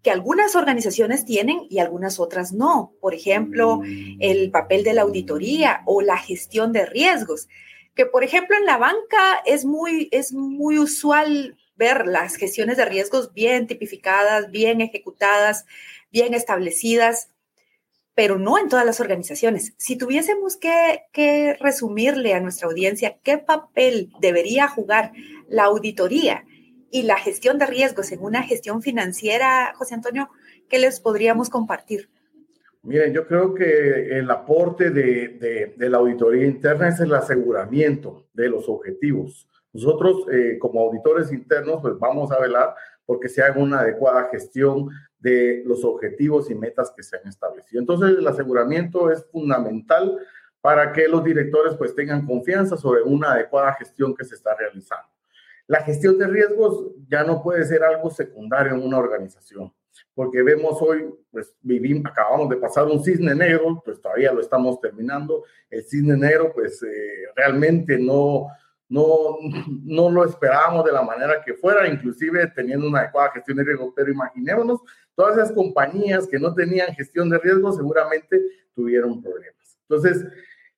que 0.01 0.11
algunas 0.11 0.55
organizaciones 0.55 1.25
tienen 1.25 1.65
y 1.69 1.79
algunas 1.79 2.19
otras 2.19 2.53
no. 2.53 2.93
Por 3.01 3.13
ejemplo, 3.13 3.81
el 4.19 4.51
papel 4.51 4.83
de 4.83 4.93
la 4.93 5.01
auditoría 5.01 5.81
o 5.85 6.01
la 6.01 6.17
gestión 6.17 6.73
de 6.73 6.85
riesgos, 6.85 7.47
que 7.95 8.05
por 8.05 8.23
ejemplo 8.23 8.57
en 8.57 8.65
la 8.65 8.77
banca 8.77 9.41
es 9.45 9.65
muy, 9.65 10.09
es 10.11 10.33
muy 10.33 10.77
usual 10.77 11.57
ver 11.75 12.05
las 12.05 12.35
gestiones 12.35 12.77
de 12.77 12.85
riesgos 12.85 13.33
bien 13.33 13.65
tipificadas, 13.65 14.51
bien 14.51 14.81
ejecutadas, 14.81 15.65
bien 16.11 16.33
establecidas, 16.33 17.29
pero 18.15 18.37
no 18.37 18.59
en 18.59 18.69
todas 18.69 18.85
las 18.85 18.99
organizaciones. 18.99 19.73
Si 19.77 19.97
tuviésemos 19.97 20.57
que, 20.57 21.57
resumirle 21.59 22.33
a 22.33 22.39
nuestra 22.39 22.67
audiencia 22.67 23.17
qué 23.23 23.37
papel 23.37 24.11
debería 24.19 24.67
jugar 24.67 25.11
la 25.47 25.65
auditoría 25.65 26.45
y 26.91 27.03
la 27.03 27.17
gestión 27.17 27.57
de 27.57 27.65
riesgos 27.65 28.11
en 28.11 28.21
una 28.21 28.43
gestión 28.43 28.81
financiera, 28.81 29.73
José 29.75 29.95
Antonio, 29.95 30.29
¿qué 30.69 30.77
les 30.79 30.99
podríamos 30.99 31.49
compartir? 31.49 32.09
Miren, 32.83 33.13
yo 33.13 33.25
creo 33.25 33.53
que 33.53 34.17
el 34.19 34.29
aporte 34.29 34.91
de, 34.91 35.73
la 35.77 35.97
auditoría 35.97 36.45
interna 36.45 36.89
es 36.89 36.99
el 36.99 37.13
aseguramiento 37.13 38.27
de 38.33 38.49
los 38.49 38.67
objetivos. 38.67 39.47
Nosotros, 39.71 40.25
eh, 40.31 40.59
como 40.59 40.81
auditores 40.81 41.31
internos, 41.31 41.79
pues 41.81 41.97
vamos 41.97 42.31
a 42.31 42.39
velar 42.39 42.75
porque 43.05 43.29
se 43.29 43.41
haga 43.41 43.61
una 43.61 43.79
adecuada 43.79 44.29
gestión 44.31 44.89
de 45.19 45.63
los 45.65 45.83
objetivos 45.83 46.49
y 46.51 46.55
metas 46.55 46.91
que 46.95 47.03
se 47.03 47.17
han 47.17 47.27
establecido. 47.27 47.79
Entonces, 47.79 48.17
el 48.17 48.27
aseguramiento 48.27 49.11
es 49.11 49.25
fundamental 49.31 50.17
para 50.61 50.93
que 50.93 51.07
los 51.07 51.23
directores 51.23 51.75
pues 51.75 51.93
tengan 51.93 52.25
confianza 52.25 52.77
sobre 52.77 53.01
una 53.01 53.33
adecuada 53.33 53.73
gestión 53.73 54.15
que 54.15 54.23
se 54.23 54.35
está 54.35 54.55
realizando. 54.55 55.07
La 55.67 55.81
gestión 55.81 56.17
de 56.17 56.27
riesgos 56.27 56.91
ya 57.07 57.23
no 57.23 57.41
puede 57.41 57.65
ser 57.65 57.83
algo 57.83 58.09
secundario 58.09 58.73
en 58.73 58.83
una 58.83 58.97
organización, 58.97 59.73
porque 60.13 60.41
vemos 60.41 60.81
hoy, 60.81 61.13
pues 61.31 61.55
vivimos, 61.61 62.05
acabamos 62.05 62.49
de 62.49 62.57
pasar 62.57 62.85
un 62.85 63.03
cisne 63.03 63.33
negro, 63.33 63.81
pues 63.83 64.01
todavía 64.01 64.33
lo 64.33 64.41
estamos 64.41 64.79
terminando. 64.81 65.43
El 65.69 65.83
cisne 65.83 66.17
negro, 66.17 66.51
pues 66.53 66.83
eh, 66.83 67.27
realmente 67.35 67.97
no, 67.97 68.47
no, 68.89 69.37
no 69.83 70.09
lo 70.09 70.25
esperábamos 70.25 70.85
de 70.85 70.91
la 70.91 71.01
manera 71.01 71.41
que 71.43 71.53
fuera, 71.53 71.87
inclusive 71.87 72.47
teniendo 72.55 72.87
una 72.87 72.99
adecuada 72.99 73.31
gestión 73.31 73.57
de 73.57 73.63
riesgo, 73.63 73.93
pero 73.95 74.11
imaginémonos, 74.11 74.81
todas 75.15 75.37
esas 75.37 75.51
compañías 75.51 76.27
que 76.27 76.39
no 76.39 76.53
tenían 76.53 76.93
gestión 76.93 77.29
de 77.29 77.39
riesgo 77.39 77.71
seguramente 77.71 78.41
tuvieron 78.75 79.21
problemas. 79.21 79.77
Entonces, 79.87 80.25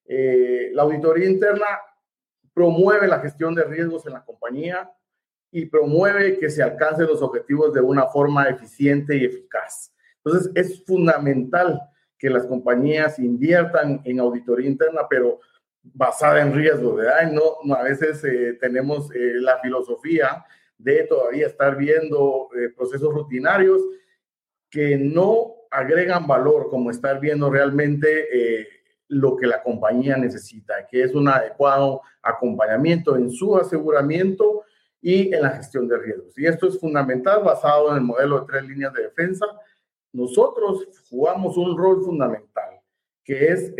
eh, 0.06 0.70
la 0.72 0.82
auditoría 0.82 1.28
interna 1.28 1.66
promueve 2.54 3.06
la 3.06 3.20
gestión 3.20 3.54
de 3.54 3.64
riesgos 3.64 4.06
en 4.06 4.14
la 4.14 4.24
compañía 4.24 4.90
y 5.50 5.66
promueve 5.66 6.38
que 6.38 6.50
se 6.50 6.62
alcancen 6.62 7.06
los 7.06 7.22
objetivos 7.22 7.72
de 7.72 7.80
una 7.80 8.06
forma 8.06 8.48
eficiente 8.48 9.16
y 9.16 9.24
eficaz. 9.24 9.92
Entonces, 10.24 10.50
es 10.54 10.84
fundamental 10.84 11.80
que 12.18 12.30
las 12.30 12.46
compañías 12.46 13.18
inviertan 13.18 14.00
en 14.04 14.20
auditoría 14.20 14.68
interna, 14.68 15.02
pero 15.08 15.40
basada 15.94 16.42
en 16.42 16.54
riesgos, 16.54 16.96
¿verdad? 16.96 17.30
No, 17.32 17.74
a 17.74 17.82
veces 17.82 18.22
eh, 18.24 18.54
tenemos 18.60 19.10
eh, 19.14 19.34
la 19.34 19.58
filosofía 19.58 20.44
de 20.78 21.04
todavía 21.04 21.46
estar 21.46 21.76
viendo 21.76 22.48
eh, 22.54 22.70
procesos 22.76 23.12
rutinarios 23.12 23.80
que 24.70 24.96
no 24.96 25.54
agregan 25.70 26.26
valor, 26.26 26.68
como 26.70 26.90
estar 26.90 27.20
viendo 27.20 27.50
realmente 27.50 28.68
lo 29.08 29.36
que 29.36 29.46
la 29.46 29.62
compañía 29.62 30.16
necesita, 30.16 30.86
que 30.86 31.02
es 31.02 31.14
un 31.14 31.28
adecuado 31.28 32.02
acompañamiento 32.22 33.16
en 33.16 33.30
su 33.30 33.56
aseguramiento 33.56 34.64
y 35.00 35.32
en 35.34 35.42
la 35.42 35.50
gestión 35.50 35.88
de 35.88 35.98
riesgos. 35.98 36.36
Y 36.38 36.46
esto 36.46 36.68
es 36.68 36.78
fundamental 36.78 37.42
basado 37.42 37.90
en 37.90 37.96
el 37.96 38.02
modelo 38.02 38.40
de 38.40 38.46
tres 38.46 38.64
líneas 38.64 38.92
de 38.92 39.04
defensa. 39.04 39.46
Nosotros 40.12 40.88
jugamos 41.08 41.56
un 41.56 41.76
rol 41.76 42.02
fundamental, 42.04 42.80
que 43.24 43.48
es 43.48 43.74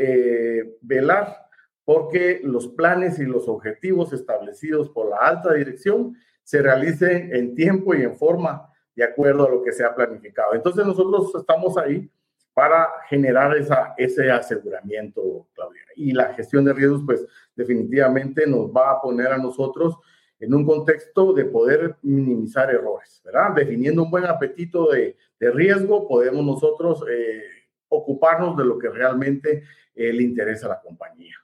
velar 0.81 1.46
porque 1.87 2.41
los 2.43 2.67
planes 2.67 3.21
y 3.21 3.25
los 3.25 3.49
objetivos 3.49 4.13
establecidos 4.13 4.91
por 4.91 5.09
la 5.09 5.19
alta 5.19 5.55
dirección 5.55 6.17
se 6.43 6.61
realicen 6.61 7.31
en 7.33 7.55
tiempo 7.55 7.95
y 7.95 8.03
en 8.03 8.17
forma 8.17 8.71
de 8.97 9.05
acuerdo 9.05 9.47
a 9.47 9.51
lo 9.51 9.63
que 9.63 9.73
se 9.73 9.85
ha 9.85 9.95
planificado. 9.95 10.55
Entonces 10.55 10.85
nosotros 10.85 11.33
estamos 11.37 11.79
ahí 11.79 12.11
para 12.53 12.89
generar 13.09 13.57
esa, 13.57 13.95
ese 13.97 14.31
aseguramiento, 14.31 15.47
Claudia. 15.55 15.83
Y 15.95 16.13
la 16.13 16.35
gestión 16.35 16.65
de 16.65 16.73
riesgos, 16.73 17.03
pues 17.07 17.25
definitivamente 17.55 18.49
nos 18.49 18.69
va 18.71 18.91
a 18.91 19.01
poner 19.01 19.29
a 19.29 19.39
nosotros 19.39 19.97
en 20.41 20.55
un 20.55 20.67
contexto 20.67 21.33
de 21.35 21.45
poder 21.45 21.97
minimizar 22.03 22.69
errores, 22.69 23.23
¿verdad? 23.25 23.55
Definiendo 23.55 24.03
un 24.03 24.11
buen 24.11 24.25
apetito 24.25 24.91
de, 24.91 25.17
de 25.39 25.51
riesgo, 25.53 26.09
podemos 26.09 26.45
nosotros 26.45 27.05
eh, 27.09 27.45
ocuparnos 27.89 28.57
de 28.57 28.65
lo 28.65 28.77
que 28.77 28.89
realmente 28.89 29.63
eh, 29.95 30.13
le 30.13 30.23
interesa 30.25 30.67
a 30.67 30.71
la 30.71 30.81
compañía. 30.81 31.37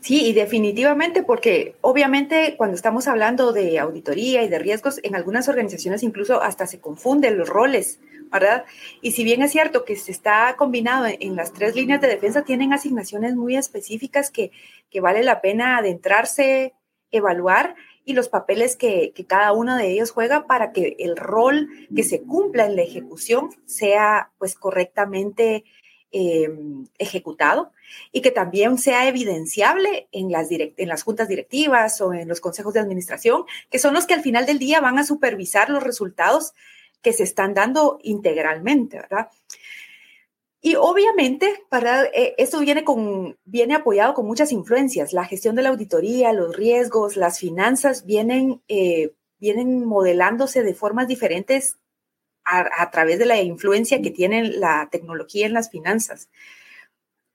Sí, 0.00 0.24
y 0.26 0.32
definitivamente, 0.32 1.22
porque 1.22 1.76
obviamente 1.82 2.54
cuando 2.56 2.74
estamos 2.74 3.06
hablando 3.06 3.52
de 3.52 3.78
auditoría 3.78 4.42
y 4.42 4.48
de 4.48 4.58
riesgos, 4.58 4.98
en 5.02 5.14
algunas 5.14 5.48
organizaciones 5.48 6.02
incluso 6.02 6.42
hasta 6.42 6.66
se 6.66 6.80
confunden 6.80 7.36
los 7.36 7.48
roles, 7.48 8.00
¿verdad? 8.32 8.64
Y 9.02 9.12
si 9.12 9.24
bien 9.24 9.42
es 9.42 9.52
cierto 9.52 9.84
que 9.84 9.96
se 9.96 10.12
está 10.12 10.54
combinado 10.56 11.06
en, 11.06 11.36
las 11.36 11.52
tres 11.52 11.74
líneas 11.76 12.00
de 12.00 12.08
defensa, 12.08 12.42
tienen 12.42 12.72
asignaciones 12.72 13.36
muy 13.36 13.56
específicas 13.56 14.30
que, 14.30 14.50
que 14.90 15.00
vale 15.00 15.22
la 15.22 15.42
pena 15.42 15.76
adentrarse, 15.76 16.72
evaluar 17.10 17.74
y 18.06 18.14
los 18.14 18.30
papeles 18.30 18.76
que, 18.76 19.12
que, 19.14 19.26
cada 19.26 19.52
uno 19.52 19.76
de 19.76 19.90
ellos 19.92 20.10
juega 20.10 20.46
para 20.46 20.72
que 20.72 20.96
el 21.00 21.16
rol 21.16 21.68
que 21.94 22.02
se 22.02 22.22
cumpla 22.22 22.64
en 22.64 22.76
la 22.76 22.82
ejecución 22.82 23.50
sea 23.66 24.30
pues 24.38 24.54
correctamente 24.54 25.64
em, 26.12 26.86
ejecutado 26.98 27.72
y 28.12 28.20
que 28.20 28.30
también 28.30 28.78
sea 28.78 29.08
evidenciable 29.08 30.08
en 30.12 30.30
las, 30.30 30.48
en 30.50 30.88
las 30.88 31.02
juntas 31.02 31.28
directivas 31.28 32.00
o 32.00 32.12
en 32.12 32.28
los 32.28 32.40
consejos 32.40 32.74
de 32.74 32.80
administración, 32.80 33.44
que 33.70 33.78
son 33.78 33.94
los 33.94 34.06
que 34.06 34.14
al 34.14 34.22
final 34.22 34.46
del 34.46 34.58
día 34.58 34.80
van 34.80 34.98
a 34.98 35.04
supervisar 35.04 35.70
los 35.70 35.82
resultados 35.82 36.52
que 37.02 37.12
se 37.12 37.22
están 37.22 37.54
dando 37.54 37.98
integralmente, 38.02 38.98
¿verdad? 38.98 39.28
Y 40.62 40.74
obviamente, 40.74 41.64
para, 41.70 42.04
eh, 42.04 42.34
esto 42.36 42.60
viene, 42.60 42.84
con, 42.84 43.38
viene 43.44 43.74
apoyado 43.74 44.12
con 44.12 44.26
muchas 44.26 44.52
influencias. 44.52 45.14
La 45.14 45.24
gestión 45.24 45.56
de 45.56 45.62
la 45.62 45.70
auditoría, 45.70 46.34
los 46.34 46.54
riesgos, 46.54 47.16
las 47.16 47.38
finanzas 47.38 48.04
vienen, 48.04 48.60
eh, 48.68 49.14
vienen 49.38 49.86
modelándose 49.86 50.62
de 50.62 50.74
formas 50.74 51.08
diferentes 51.08 51.78
a, 52.44 52.90
través 52.90 53.18
de 53.18 53.26
la 53.26 53.40
influencia 53.40 54.02
que 54.02 54.10
tiene 54.10 54.44
la 54.44 54.88
tecnología 54.90 55.46
en 55.46 55.52
las 55.52 55.70
finanzas. 55.70 56.28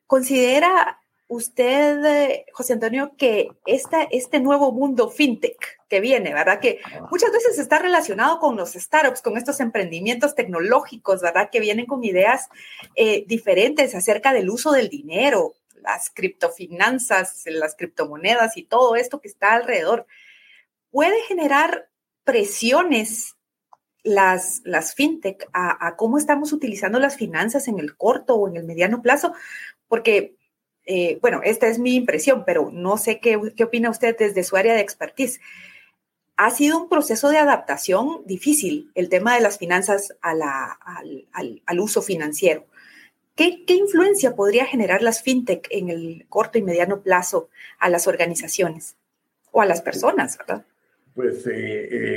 ¿Considera 0.08 1.00
usted, 1.28 2.06
eh, 2.06 2.46
José 2.54 2.74
Antonio, 2.74 3.14
que 3.18 3.50
esta, 3.66 4.04
este 4.04 4.40
nuevo 4.40 4.72
mundo 4.72 5.10
fintech 5.10 5.80
que 5.90 6.00
viene, 6.00 6.34
¿verdad? 6.34 6.60
Que 6.60 6.80
muchas 7.10 7.32
veces 7.32 7.58
está 7.58 7.80
relacionado 7.80 8.40
con 8.40 8.56
los 8.56 8.74
startups, 8.74 9.22
con 9.22 9.38
estos 9.38 9.60
emprendimientos 9.60 10.36
tecnológicos, 10.36 11.22
¿verdad? 11.22 11.50
Que 11.52 11.60
vienen 11.60 11.86
con 11.86 12.04
ideas 12.04 12.50
eh, 12.96 13.24
diferentes 13.28 13.96
acerca 13.96 14.34
del 14.34 14.50
uso 14.50 14.72
del 14.72 14.90
dinero, 14.90 15.56
las 15.82 16.10
criptofinanzas, 16.10 17.44
las 17.46 17.76
criptomonedas 17.76 18.58
y 18.58 18.64
todo 18.64 18.96
esto 18.96 19.20
que 19.20 19.28
está 19.28 19.54
alrededor. 19.54 20.06
Puede 20.92 21.22
generar 21.24 21.90
presiones 22.24 23.35
las, 24.06 24.62
las 24.64 24.94
fintech 24.94 25.50
a, 25.52 25.96
cómo 25.98 26.18
estamos 26.18 26.54
utilizando 26.54 27.00
las 27.00 27.18
finanzas 27.18 27.68
en 27.68 27.80
el 27.80 27.98
corto 27.98 28.36
o 28.36 28.48
en 28.48 28.56
el 28.56 28.64
mediano 28.64 29.02
plazo, 29.02 29.34
porque 29.88 30.36
eh, 30.86 31.18
bueno, 31.22 31.42
esta 31.44 31.68
es 31.68 31.80
mi 31.80 31.96
impresión, 31.96 32.44
pero 32.46 32.70
no 32.72 32.98
sé 32.98 33.20
qué, 33.20 33.36
opina 33.36 33.90
usted 33.90 34.16
desde 34.18 34.44
su 34.44 34.56
área 34.56 34.76
de 34.76 34.82
expertise. 34.82 35.42
Ha 36.38 36.52
sido 36.52 36.78
un 36.78 36.88
proceso 36.88 37.30
de 37.30 37.40
adaptación 37.40 38.22
difícil 38.26 38.92
el 38.94 39.10
tema 39.10 39.34
de 39.34 39.42
las 39.42 39.58
finanzas 39.58 40.16
al, 40.22 41.80
uso 41.80 42.04
financiero. 42.04 42.68
¿Qué, 43.36 43.66
influencia 43.68 44.36
podría 44.36 44.66
generar 44.66 45.02
las 45.02 45.24
fintech 45.24 45.68
en 45.72 45.90
el 45.90 46.28
corto 46.30 46.60
y 46.60 46.62
mediano 46.62 47.02
plazo 47.02 47.50
a 47.80 47.90
las 47.90 48.08
organizaciones 48.08 48.96
o 49.52 49.62
a 49.62 49.66
las 49.66 49.82
personas, 49.82 50.38
verdad? 50.38 50.66
Pues 51.16 51.48
eh, 51.48 51.54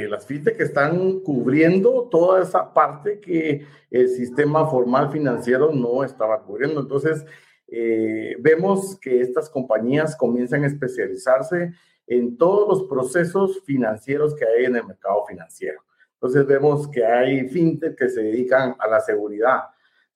eh, 0.03 0.09
las 0.09 0.27
fintech 0.27 0.61
están 0.61 1.21
cubriendo 1.21 2.09
toda 2.11 2.43
esa 2.43 2.75
parte 2.75 3.21
que 3.21 3.65
el 3.93 4.09
sistema 4.09 4.69
formal 4.69 5.13
financiero 5.13 5.73
no 5.73 6.03
estaba 6.03 6.43
cubriendo. 6.43 6.81
Entonces, 6.81 7.25
eh, 7.69 8.35
vemos 8.41 8.99
que 8.99 9.21
estas 9.21 9.49
compañías 9.49 10.17
comienzan 10.17 10.65
a 10.65 10.67
especializarse 10.67 11.75
en 12.09 12.37
todos 12.37 12.67
los 12.69 12.89
procesos 12.89 13.63
financieros 13.65 14.35
que 14.35 14.45
hay 14.45 14.65
en 14.65 14.75
el 14.75 14.85
mercado 14.85 15.25
financiero. 15.27 15.81
Entonces 16.15 16.45
vemos 16.47 16.89
que 16.89 17.05
hay 17.07 17.49
fintech 17.49 17.97
que 17.97 18.09
se 18.09 18.21
dedican 18.21 18.75
a 18.81 18.89
la 18.89 19.01
seguridad 19.01 19.61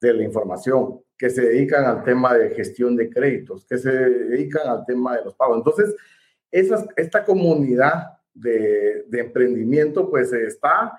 de 0.00 0.12
la 0.12 0.24
información, 0.24 1.00
que 1.16 1.30
se 1.30 1.42
dedican 1.42 1.84
al 1.84 2.02
tema 2.02 2.34
de 2.34 2.50
gestión 2.50 2.96
de 2.96 3.08
créditos, 3.08 3.64
que 3.64 3.78
se 3.78 3.92
dedican 3.92 4.66
al 4.66 4.84
tema 4.84 5.16
de 5.16 5.24
los 5.26 5.34
pagos. 5.36 5.58
Entonces, 5.58 5.94
esta 6.50 7.24
comunidad 7.24 8.18
de, 8.34 9.04
emprendimiento 9.12 10.08
pues 10.10 10.32
está 10.32 10.98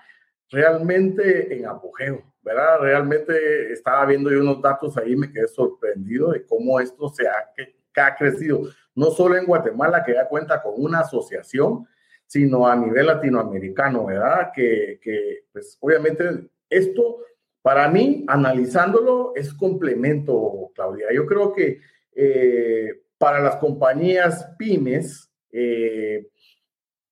realmente 0.50 1.56
en 1.56 1.66
apogeo. 1.66 2.24
¿verdad? 2.42 2.80
Realmente 2.82 3.72
estaba 3.72 4.06
viendo 4.06 4.30
yo 4.30 4.42
unos 4.42 4.62
datos 4.62 4.98
ahí, 4.98 5.16
me 5.16 5.32
quedé 5.32 5.48
sorprendido 5.48 6.32
de 6.32 6.46
cómo 6.46 6.80
esto 6.80 7.08
se 7.08 7.26
ha, 7.26 7.50
que, 7.56 8.02
ha 8.02 8.16
crecido, 8.16 8.64
no 8.96 9.12
solo 9.12 9.38
en 9.38 9.46
Guatemala, 9.46 10.04
que 10.04 10.14
ya 10.14 10.28
cuenta 10.28 10.62
con 10.62 10.74
una 10.76 11.00
asociación, 11.00 11.88
sino 12.26 12.68
a 12.68 12.76
nivel 12.76 13.08
latinoamericano, 13.08 14.06
¿verdad? 14.06 14.52
Que, 14.54 15.00
que 15.02 15.46
pues 15.54 15.78
obviamente 15.80 16.50
esto, 16.70 17.20
para 17.62 17.88
mí, 17.88 18.26
analizándolo, 18.28 19.34
es 19.36 19.54
complemento, 19.54 20.72
Claudia. 20.76 21.08
Yo 21.14 21.26
creo 21.26 21.54
que 21.54 21.80
eh, 22.16 23.04
para 23.18 23.40
las 23.40 23.56
compañías 23.58 24.54
pymes, 24.58 25.32
eh, 25.52 26.28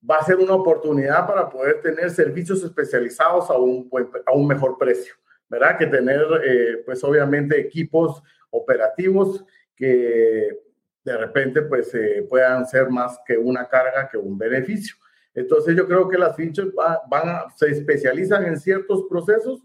va 0.09 0.17
a 0.17 0.25
ser 0.25 0.37
una 0.37 0.53
oportunidad 0.53 1.27
para 1.27 1.49
poder 1.49 1.81
tener 1.81 2.09
servicios 2.09 2.63
especializados 2.63 3.49
a 3.49 3.53
un, 3.57 3.89
a 4.25 4.31
un 4.31 4.47
mejor 4.47 4.77
precio. 4.77 5.13
¿verdad? 5.51 5.77
Que 5.77 5.87
tener, 5.87 6.21
eh, 6.45 6.81
pues 6.85 7.03
obviamente, 7.03 7.59
equipos 7.59 8.23
operativos 8.51 9.43
que 9.75 10.57
de 11.03 11.17
repente, 11.17 11.63
pues, 11.63 11.93
eh, 11.93 12.25
puedan 12.29 12.65
ser 12.65 12.89
más 12.89 13.19
que 13.25 13.37
una 13.37 13.67
carga 13.67 14.07
que 14.09 14.17
un 14.17 14.37
beneficio. 14.37 14.95
Entonces, 15.33 15.75
yo 15.75 15.85
creo 15.87 16.07
que 16.07 16.17
las 16.17 16.37
fichas 16.37 16.67
van 17.09 17.29
a, 17.29 17.49
se 17.55 17.67
especializan 17.69 18.45
en 18.45 18.57
ciertos 18.57 19.03
procesos, 19.09 19.61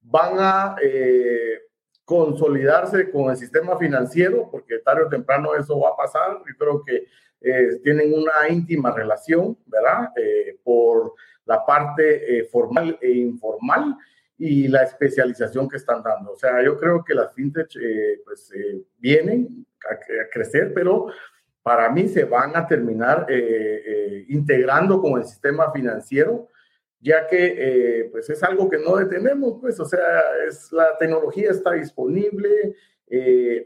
van 0.00 0.36
a 0.38 0.76
eh, 0.82 1.65
consolidarse 2.06 3.10
con 3.10 3.30
el 3.30 3.36
sistema 3.36 3.76
financiero, 3.76 4.48
porque 4.50 4.78
tarde 4.78 5.02
o 5.02 5.08
temprano 5.08 5.54
eso 5.54 5.78
va 5.78 5.90
a 5.90 5.96
pasar. 5.96 6.38
Yo 6.48 6.56
creo 6.58 6.82
que 6.82 7.04
tienen 7.84 8.14
una 8.14 8.48
íntima 8.48 8.90
relación, 8.90 9.58
¿verdad? 9.66 10.08
por 10.64 11.12
la 11.44 11.64
parte 11.66 12.48
formal 12.50 12.98
e 13.00 13.10
informal 13.10 13.96
y 14.38 14.68
la 14.68 14.82
especialización 14.82 15.68
que 15.68 15.76
están 15.76 16.02
dando. 16.02 16.32
O 16.32 16.36
sea, 16.36 16.62
yo 16.62 16.78
creo 16.78 17.04
que 17.04 17.14
las 17.14 17.34
fintech 17.34 17.74
eh, 17.76 18.20
pues, 18.24 18.52
eh, 18.54 18.82
vienen 18.98 19.66
a, 19.90 19.96
crecer, 20.30 20.72
pero 20.74 21.06
para 21.62 21.90
mí 21.90 22.08
se 22.08 22.24
van 22.24 22.56
a 22.56 22.66
terminar 22.66 23.26
eh, 23.28 24.24
integrando 24.28 25.00
con 25.00 25.18
el 25.18 25.24
sistema 25.26 25.72
financiero, 25.72 26.48
ya 27.00 27.26
que 27.26 28.08
pues 28.10 28.28
es 28.30 28.42
algo 28.42 28.68
que 28.68 28.78
no 28.78 28.96
detenemos, 28.96 29.58
pues, 29.60 29.78
o 29.80 29.84
sea, 29.84 30.22
es, 30.48 30.72
la 30.72 30.96
tecnología 30.98 31.50
está 31.50 31.72
disponible, 31.72 32.74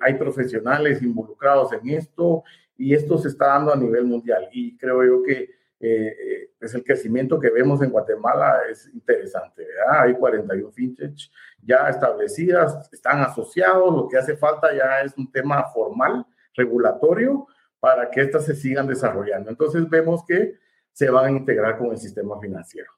hay 0.01 0.15
profesionales 0.19 1.01
involucrados 1.03 1.73
en 1.73 1.91
esto 1.91 2.43
y 2.77 2.95
esto 2.95 3.19
se 3.19 3.29
está 3.29 3.47
dando 3.47 3.73
a 3.73 3.77
nivel 3.77 4.05
mundial 4.05 4.49
y 4.53 4.77
creo 4.77 5.05
yo 5.05 5.23
que 5.23 5.61
eh, 5.83 6.51
es 6.61 6.75
el 6.75 6.85
crecimiento 6.85 7.41
que 7.41 7.49
vemos 7.49 7.81
en 7.81 7.91
Guatemala 7.91 8.61
es 8.71 8.87
interesante. 8.93 9.67
Hay 9.91 10.13
41 10.13 10.71
fintech 10.73 11.17
ya 11.63 11.89
establecidas, 11.89 12.91
están 12.93 13.23
asociados, 13.23 13.95
lo 13.95 14.07
que 14.07 14.19
hace 14.19 14.37
falta 14.37 14.75
ya 14.75 15.01
es 15.01 15.17
un 15.17 15.33
tema 15.33 15.65
formal, 15.73 16.27
regulatorio, 16.55 17.47
para 17.81 18.11
que 18.11 18.21
éstas 18.21 18.45
se 18.45 18.55
sigan 18.55 18.87
desarrollando. 18.87 19.49
Entonces 19.49 19.89
vemos 19.89 20.23
que 20.27 20.59
se 20.93 21.09
van 21.09 21.27
a 21.27 21.39
integrar 21.39 21.79
con 21.79 21.93
el 21.93 21.99
sistema 21.99 22.39
financiero. 22.39 22.93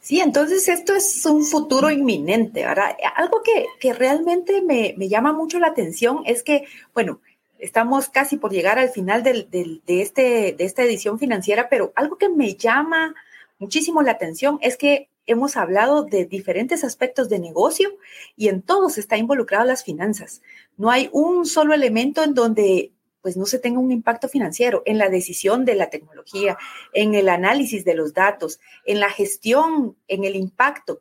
Sí, 0.00 0.20
entonces 0.20 0.68
esto 0.68 0.94
es 0.94 1.26
un 1.26 1.44
futuro 1.44 1.90
inminente, 1.90 2.64
¿verdad? 2.64 2.96
Algo 3.16 3.42
que, 3.42 3.66
que 3.78 3.92
realmente 3.92 4.62
me, 4.62 4.94
me, 4.96 5.08
llama 5.08 5.32
mucho 5.32 5.58
la 5.58 5.66
atención 5.66 6.22
es 6.24 6.42
que, 6.42 6.64
bueno, 6.94 7.20
Estamos 7.58 8.08
casi 8.08 8.36
por 8.36 8.52
llegar 8.52 8.78
al 8.78 8.90
final 8.90 9.24
de, 9.24 9.80
este, 9.88 10.54
de 10.56 10.64
esta 10.64 10.84
edición 10.84 11.18
financiera, 11.18 11.68
pero 11.68 11.92
algo 11.96 12.16
que 12.16 12.28
me 12.28 12.54
llama 12.54 13.14
muchísimo 13.58 14.02
la 14.02 14.12
atención 14.12 14.58
es 14.62 14.76
que 14.76 15.08
hemos 15.26 15.56
hablado 15.56 16.04
de 16.04 16.24
diferentes 16.24 16.84
aspectos 16.84 17.28
de 17.28 17.40
negocio 17.40 17.90
y 18.36 18.48
en 18.48 18.62
todos 18.62 18.96
está 18.96 19.16
involucrado 19.16 19.64
las 19.64 19.82
finanzas. 19.82 20.40
No 20.76 20.90
hay 20.90 21.10
un 21.12 21.46
solo 21.46 21.74
elemento 21.74 22.22
en 22.22 22.34
donde 22.34 22.92
pues 23.28 23.36
no 23.36 23.44
se 23.44 23.58
tenga 23.58 23.78
un 23.78 23.92
impacto 23.92 24.26
financiero 24.26 24.82
en 24.86 24.96
la 24.96 25.10
decisión 25.10 25.66
de 25.66 25.74
la 25.74 25.90
tecnología, 25.90 26.56
en 26.94 27.14
el 27.14 27.28
análisis 27.28 27.84
de 27.84 27.92
los 27.92 28.14
datos, 28.14 28.58
en 28.86 29.00
la 29.00 29.10
gestión, 29.10 29.98
en 30.08 30.24
el 30.24 30.34
impacto. 30.34 31.00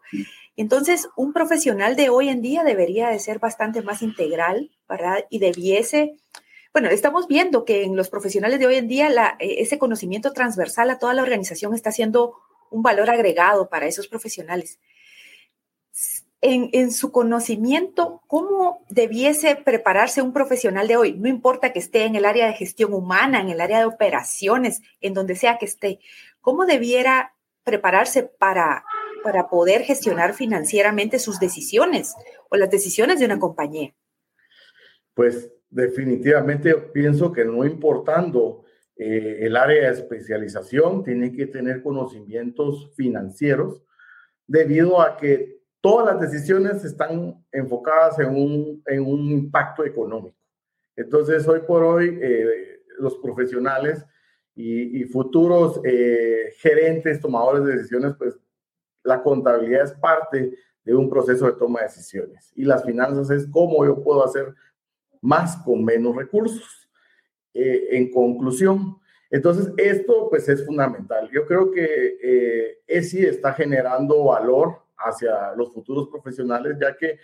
Entonces, 0.57 1.07
un 1.15 1.31
profesional 1.31 1.95
de 1.95 2.09
hoy 2.09 2.27
en 2.27 2.41
día 2.41 2.65
debería 2.65 3.07
de 3.07 3.19
ser 3.19 3.39
bastante 3.39 3.81
más 3.81 4.01
integral, 4.01 4.71
¿verdad? 4.89 5.25
Y 5.29 5.39
debiese 5.39 6.17
bueno, 6.73 6.89
estamos 6.89 7.29
viendo 7.29 7.63
que 7.63 7.83
en 7.83 7.95
los 7.95 8.09
profesionales 8.09 8.59
de 8.59 8.67
hoy 8.67 8.75
en 8.75 8.89
día 8.89 9.07
eh, 9.39 9.55
ese 9.59 9.79
conocimiento 9.79 10.33
transversal 10.33 10.89
a 10.89 10.99
toda 10.99 11.13
la 11.13 11.23
organización 11.23 11.73
está 11.73 11.93
siendo 11.93 12.33
un 12.69 12.83
valor 12.83 13.09
agregado 13.09 13.69
para 13.69 13.87
esos 13.87 14.09
profesionales. 14.09 14.79
En, 16.41 16.91
su 16.91 17.11
conocimiento, 17.11 18.21
¿cómo 18.27 18.85
debiese 18.89 19.55
prepararse 19.55 20.21
un 20.21 20.33
profesional 20.33 20.87
de 20.87 20.95
hoy? 20.95 21.13
No 21.13 21.27
importa 21.27 21.73
que 21.73 21.79
esté 21.79 22.05
en 22.05 22.15
el 22.15 22.25
área 22.25 22.45
de 22.45 22.53
gestión 22.53 22.93
humana, 22.93 23.41
en 23.41 23.49
el 23.49 23.59
área 23.59 23.79
de 23.79 23.85
operaciones, 23.85 24.81
en 25.01 25.15
donde 25.15 25.35
sea 25.35 25.57
que 25.57 25.65
esté, 25.65 25.99
¿cómo 26.39 26.65
debiera 26.65 27.33
prepararse 27.63 28.23
para, 28.23 28.85
para 29.23 29.49
poder 29.49 29.81
gestionar 29.81 30.35
financieramente 30.35 31.17
sus 31.17 31.39
decisiones 31.39 32.13
o 32.49 32.55
las 32.55 32.69
decisiones 32.69 33.19
de 33.19 33.25
una 33.25 33.39
compañía? 33.39 33.95
Pues 35.15 35.51
definitivamente 35.71 36.75
pienso 36.75 37.31
que 37.31 37.45
no 37.45 37.65
importando 37.65 38.63
eh, 38.95 39.39
el 39.41 39.55
área 39.55 39.91
de 39.91 39.99
especialización, 39.99 41.03
tiene 41.03 41.31
que 41.31 41.47
tener 41.47 41.81
conocimientos 41.81 42.91
financieros 42.95 43.83
debido 44.47 45.01
a 45.01 45.17
que 45.17 45.57
todas 45.87 46.07
las 46.07 46.19
decisiones 46.19 46.83
están 46.83 47.41
enfocadas 47.49 48.19
en 48.19 48.35
un, 48.35 48.83
en 48.87 49.05
un 49.05 49.31
impacto 49.31 49.85
económico. 49.85 50.35
Entonces, 50.97 51.47
hoy 51.47 51.61
por 51.65 51.81
hoy, 51.81 52.19
eh, 52.21 52.81
los 52.99 53.15
profesionales 53.19 54.05
y, 54.53 55.05
futuros 55.05 55.79
eh, 55.85 56.51
gerentes, 56.57 57.21
tomadores 57.21 57.63
de 57.63 57.77
decisiones, 57.77 58.15
pues 58.17 58.37
la 59.01 59.23
contabilidad 59.23 59.85
es 59.85 59.93
parte 59.93 60.57
de 60.83 60.93
un 60.93 61.09
proceso 61.09 61.45
de 61.45 61.53
toma 61.53 61.79
de 61.79 61.85
decisiones. 61.85 62.51
Y 62.53 62.65
las 62.65 62.83
finanzas 62.83 63.29
es 63.29 63.47
cómo 63.47 63.85
yo 63.85 64.03
puedo 64.03 64.25
hacer 64.25 64.53
más 65.21 65.55
con 65.63 65.85
menos 65.85 66.17
recursos. 66.17 66.89
Eh, 67.53 67.87
en 67.91 68.11
conclusión, 68.11 68.97
entonces 69.29 69.71
esto 69.77 70.27
pues 70.29 70.49
es 70.49 70.65
fundamental. 70.65 71.29
Yo 71.31 71.45
creo 71.45 71.71
que 71.71 72.17
eh, 72.21 72.79
ESI 72.87 73.25
está 73.25 73.53
generando 73.53 74.25
valor 74.25 74.86
hacia 74.97 75.53
los 75.55 75.73
futuros 75.73 76.09
profesionales, 76.09 76.77
ya 76.79 76.95
que 76.95 77.19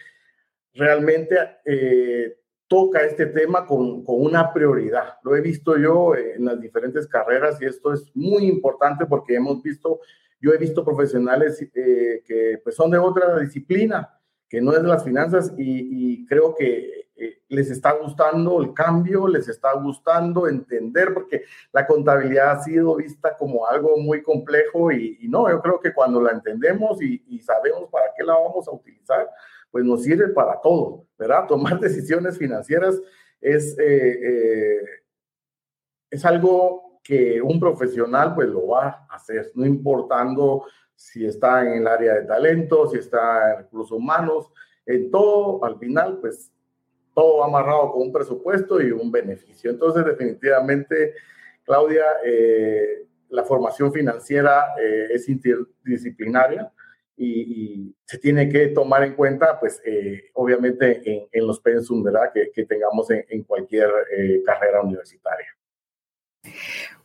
realmente 0.73 1.35
eh, 1.65 2.37
toca 2.67 3.03
este 3.03 3.27
tema 3.27 3.65
con, 3.65 4.03
con, 4.03 4.21
una 4.21 4.51
prioridad. 4.53 5.17
Lo 5.23 5.35
he 5.35 5.41
visto 5.41 5.77
yo 5.77 6.15
en 6.15 6.45
las 6.45 6.59
diferentes 6.59 7.07
carreras 7.07 7.61
y 7.61 7.65
esto 7.65 7.93
es 7.93 8.09
muy 8.15 8.45
importante 8.45 9.05
porque 9.05 9.35
hemos 9.35 9.61
visto, 9.61 9.99
yo 10.39 10.51
he 10.53 10.57
visto 10.57 10.83
profesionales 10.83 11.61
eh, 11.73 12.23
que 12.25 12.59
pues 12.63 12.75
son 12.75 12.91
de 12.91 12.97
otra 12.97 13.39
disciplina, 13.39 14.19
que 14.49 14.61
no 14.61 14.73
es 14.73 14.81
de 14.81 14.87
las 14.87 15.03
finanzas 15.03 15.53
y 15.57 16.25
creo 16.25 16.55
que 16.55 17.02
eh, 17.15 17.43
les 17.49 17.69
está 17.69 17.91
gustando 17.93 18.61
el 18.61 18.73
cambio, 18.73 19.27
les 19.27 19.47
está 19.47 19.73
gustando 19.73 20.47
entender, 20.47 21.13
porque 21.13 21.43
la 21.71 21.85
contabilidad 21.85 22.51
ha 22.51 22.63
sido 22.63 22.95
vista 22.95 23.37
como 23.37 23.67
algo 23.67 23.97
muy 23.97 24.23
complejo 24.23 24.91
y, 24.91 25.19
no, 25.29 25.49
yo 25.49 25.61
creo 25.61 25.79
que 25.79 25.93
cuando 25.93 26.21
la 26.21 26.31
entendemos 26.31 27.01
y, 27.01 27.23
y 27.27 27.39
sabemos 27.41 27.89
para 27.89 28.07
qué 28.17 28.23
la 28.23 28.33
vamos 28.33 28.67
a 28.67 28.71
utilizar, 28.71 29.29
pues 29.73 29.83
nos 29.83 30.03
sirve 30.03 30.29
para 30.29 30.61
todo, 30.61 31.07
¿verdad? 31.17 31.45
Tomar 31.47 31.79
decisiones 31.79 32.37
financieras 32.37 33.01
es, 33.41 33.77
eh, 33.79 34.19
eh, 34.23 34.85
es 36.11 36.23
algo 36.25 36.99
que 37.03 37.41
un 37.41 37.59
profesional 37.59 38.35
pues 38.35 38.47
lo 38.49 38.67
va 38.67 39.07
a 39.09 39.15
hacer, 39.15 39.51
no 39.55 39.65
importando 39.65 40.65
si 40.95 41.25
está 41.25 41.65
en 41.65 41.81
el 41.81 41.87
área 41.87 42.13
de 42.13 42.25
talento, 42.25 42.87
si 42.87 42.99
está 42.99 43.51
en 43.51 43.57
recursos 43.63 43.91
humanos, 43.91 44.51
en 44.85 45.09
todo, 45.09 45.65
al 45.65 45.79
final, 45.79 46.19
pues 46.21 46.51
todo 47.13 47.43
amarrado 47.43 47.91
con 47.91 48.03
un 48.03 48.13
presupuesto 48.13 48.81
y 48.81 48.91
un 48.91 49.11
beneficio. 49.11 49.71
Entonces, 49.71 50.05
definitivamente, 50.05 51.13
Claudia, 51.63 52.05
eh, 52.25 53.05
la 53.29 53.43
formación 53.43 53.91
financiera 53.91 54.75
es 55.09 55.27
interdisciplinaria 55.27 56.71
y, 57.17 57.95
se 58.05 58.17
tiene 58.19 58.49
que 58.49 58.67
tomar 58.67 59.03
en 59.03 59.15
cuenta, 59.15 59.59
pues, 59.59 59.81
eh, 59.85 60.29
obviamente, 60.33 61.29
en, 61.31 61.47
los 61.47 61.59
pensum, 61.59 62.03
¿verdad?, 62.03 62.31
que, 62.33 62.65
tengamos 62.65 63.09
en, 63.09 63.43
cualquier 63.43 63.89
eh, 64.15 64.43
carrera 64.45 64.81
universitaria. 64.81 65.47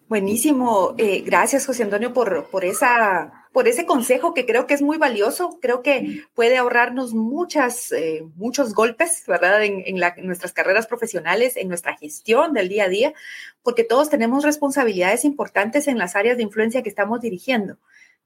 Buenísimo. 0.07 0.94
Eh, 0.99 1.23
gracias, 1.25 1.66
José 1.66 1.85
Antonio, 1.85 2.12
por, 2.12 2.51
por, 2.51 2.64
esa, 2.64 3.38
por 3.53 3.69
ese 3.69 3.87
consejo 3.87 4.35
que 4.35 4.47
creo 4.47 4.67
que 4.67 4.75
es 4.75 4.83
muy 4.83 4.99
valioso. 4.99 5.59
Creo 5.61 5.83
que 5.83 6.25
puede 6.35 6.57
ahorrarnos 6.57 7.15
muchas, 7.15 7.93
muchos 8.37 8.75
golpes, 8.75 9.25
¿verdad? 9.27 9.63
En, 9.65 9.83
en, 9.87 10.27
nuestras 10.27 10.53
carreras 10.53 10.87
profesionales, 10.87 11.57
en 11.57 11.69
nuestra 11.69 11.97
gestión 11.97 12.53
del 12.53 12.69
día 12.69 12.85
a 12.85 12.89
día, 12.89 13.15
porque 13.63 13.85
todos 13.85 14.11
tenemos 14.11 14.45
responsabilidades 14.45 15.25
importantes 15.25 15.89
en 15.89 15.99
las 15.99 16.17
áreas 16.17 16.37
de 16.37 16.43
influencia 16.43 16.83
que 16.83 16.89
estamos 16.89 17.21
dirigiendo. 17.21 17.79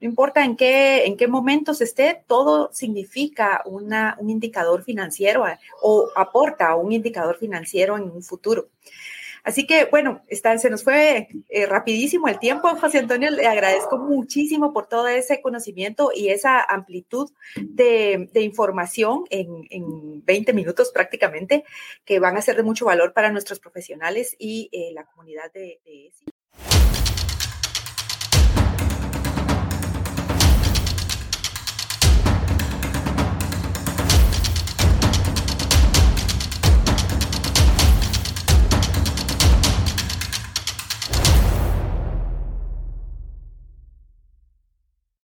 No 0.02 0.08
importa 0.08 0.44
en 0.44 0.56
qué, 0.56 1.06
en 1.06 1.16
qué 1.16 1.28
momentos 1.28 1.80
esté, 1.80 2.24
todo 2.26 2.70
significa 2.72 3.62
una, 3.66 4.16
un 4.18 4.30
indicador 4.30 4.82
financiero 4.82 5.46
eh, 5.46 5.60
o 5.80 6.10
aporta 6.16 6.74
un 6.74 6.90
indicador 6.90 7.38
financiero 7.38 7.96
en 7.96 8.10
un 8.10 8.20
futuro. 8.20 8.68
Así 9.44 9.66
que, 9.66 9.86
bueno, 9.86 10.22
está, 10.28 10.56
se 10.58 10.70
nos 10.70 10.84
fue 10.84 11.28
eh, 11.48 11.66
rapidísimo 11.66 12.28
el 12.28 12.38
tiempo, 12.38 12.68
José 12.76 12.98
Antonio. 12.98 13.30
Le 13.30 13.46
agradezco 13.46 13.98
muchísimo 13.98 14.72
por 14.72 14.86
todo 14.86 15.08
ese 15.08 15.40
conocimiento 15.40 16.10
y 16.14 16.28
esa 16.28 16.62
amplitud 16.62 17.30
de, 17.56 18.28
información 18.34 19.24
en, 19.30 19.66
en, 19.70 20.24
20 20.24 20.52
minutos 20.52 20.92
prácticamente, 20.92 21.64
que 22.04 22.20
van 22.20 22.36
a 22.36 22.42
ser 22.42 22.56
de 22.56 22.62
mucho 22.62 22.84
valor 22.84 23.12
para 23.12 23.32
nuestros 23.32 23.58
profesionales 23.58 24.36
y 24.38 24.68
eh, 24.72 24.92
la 24.94 25.04
comunidad 25.04 25.52
de, 25.52 25.80
de 25.84 26.12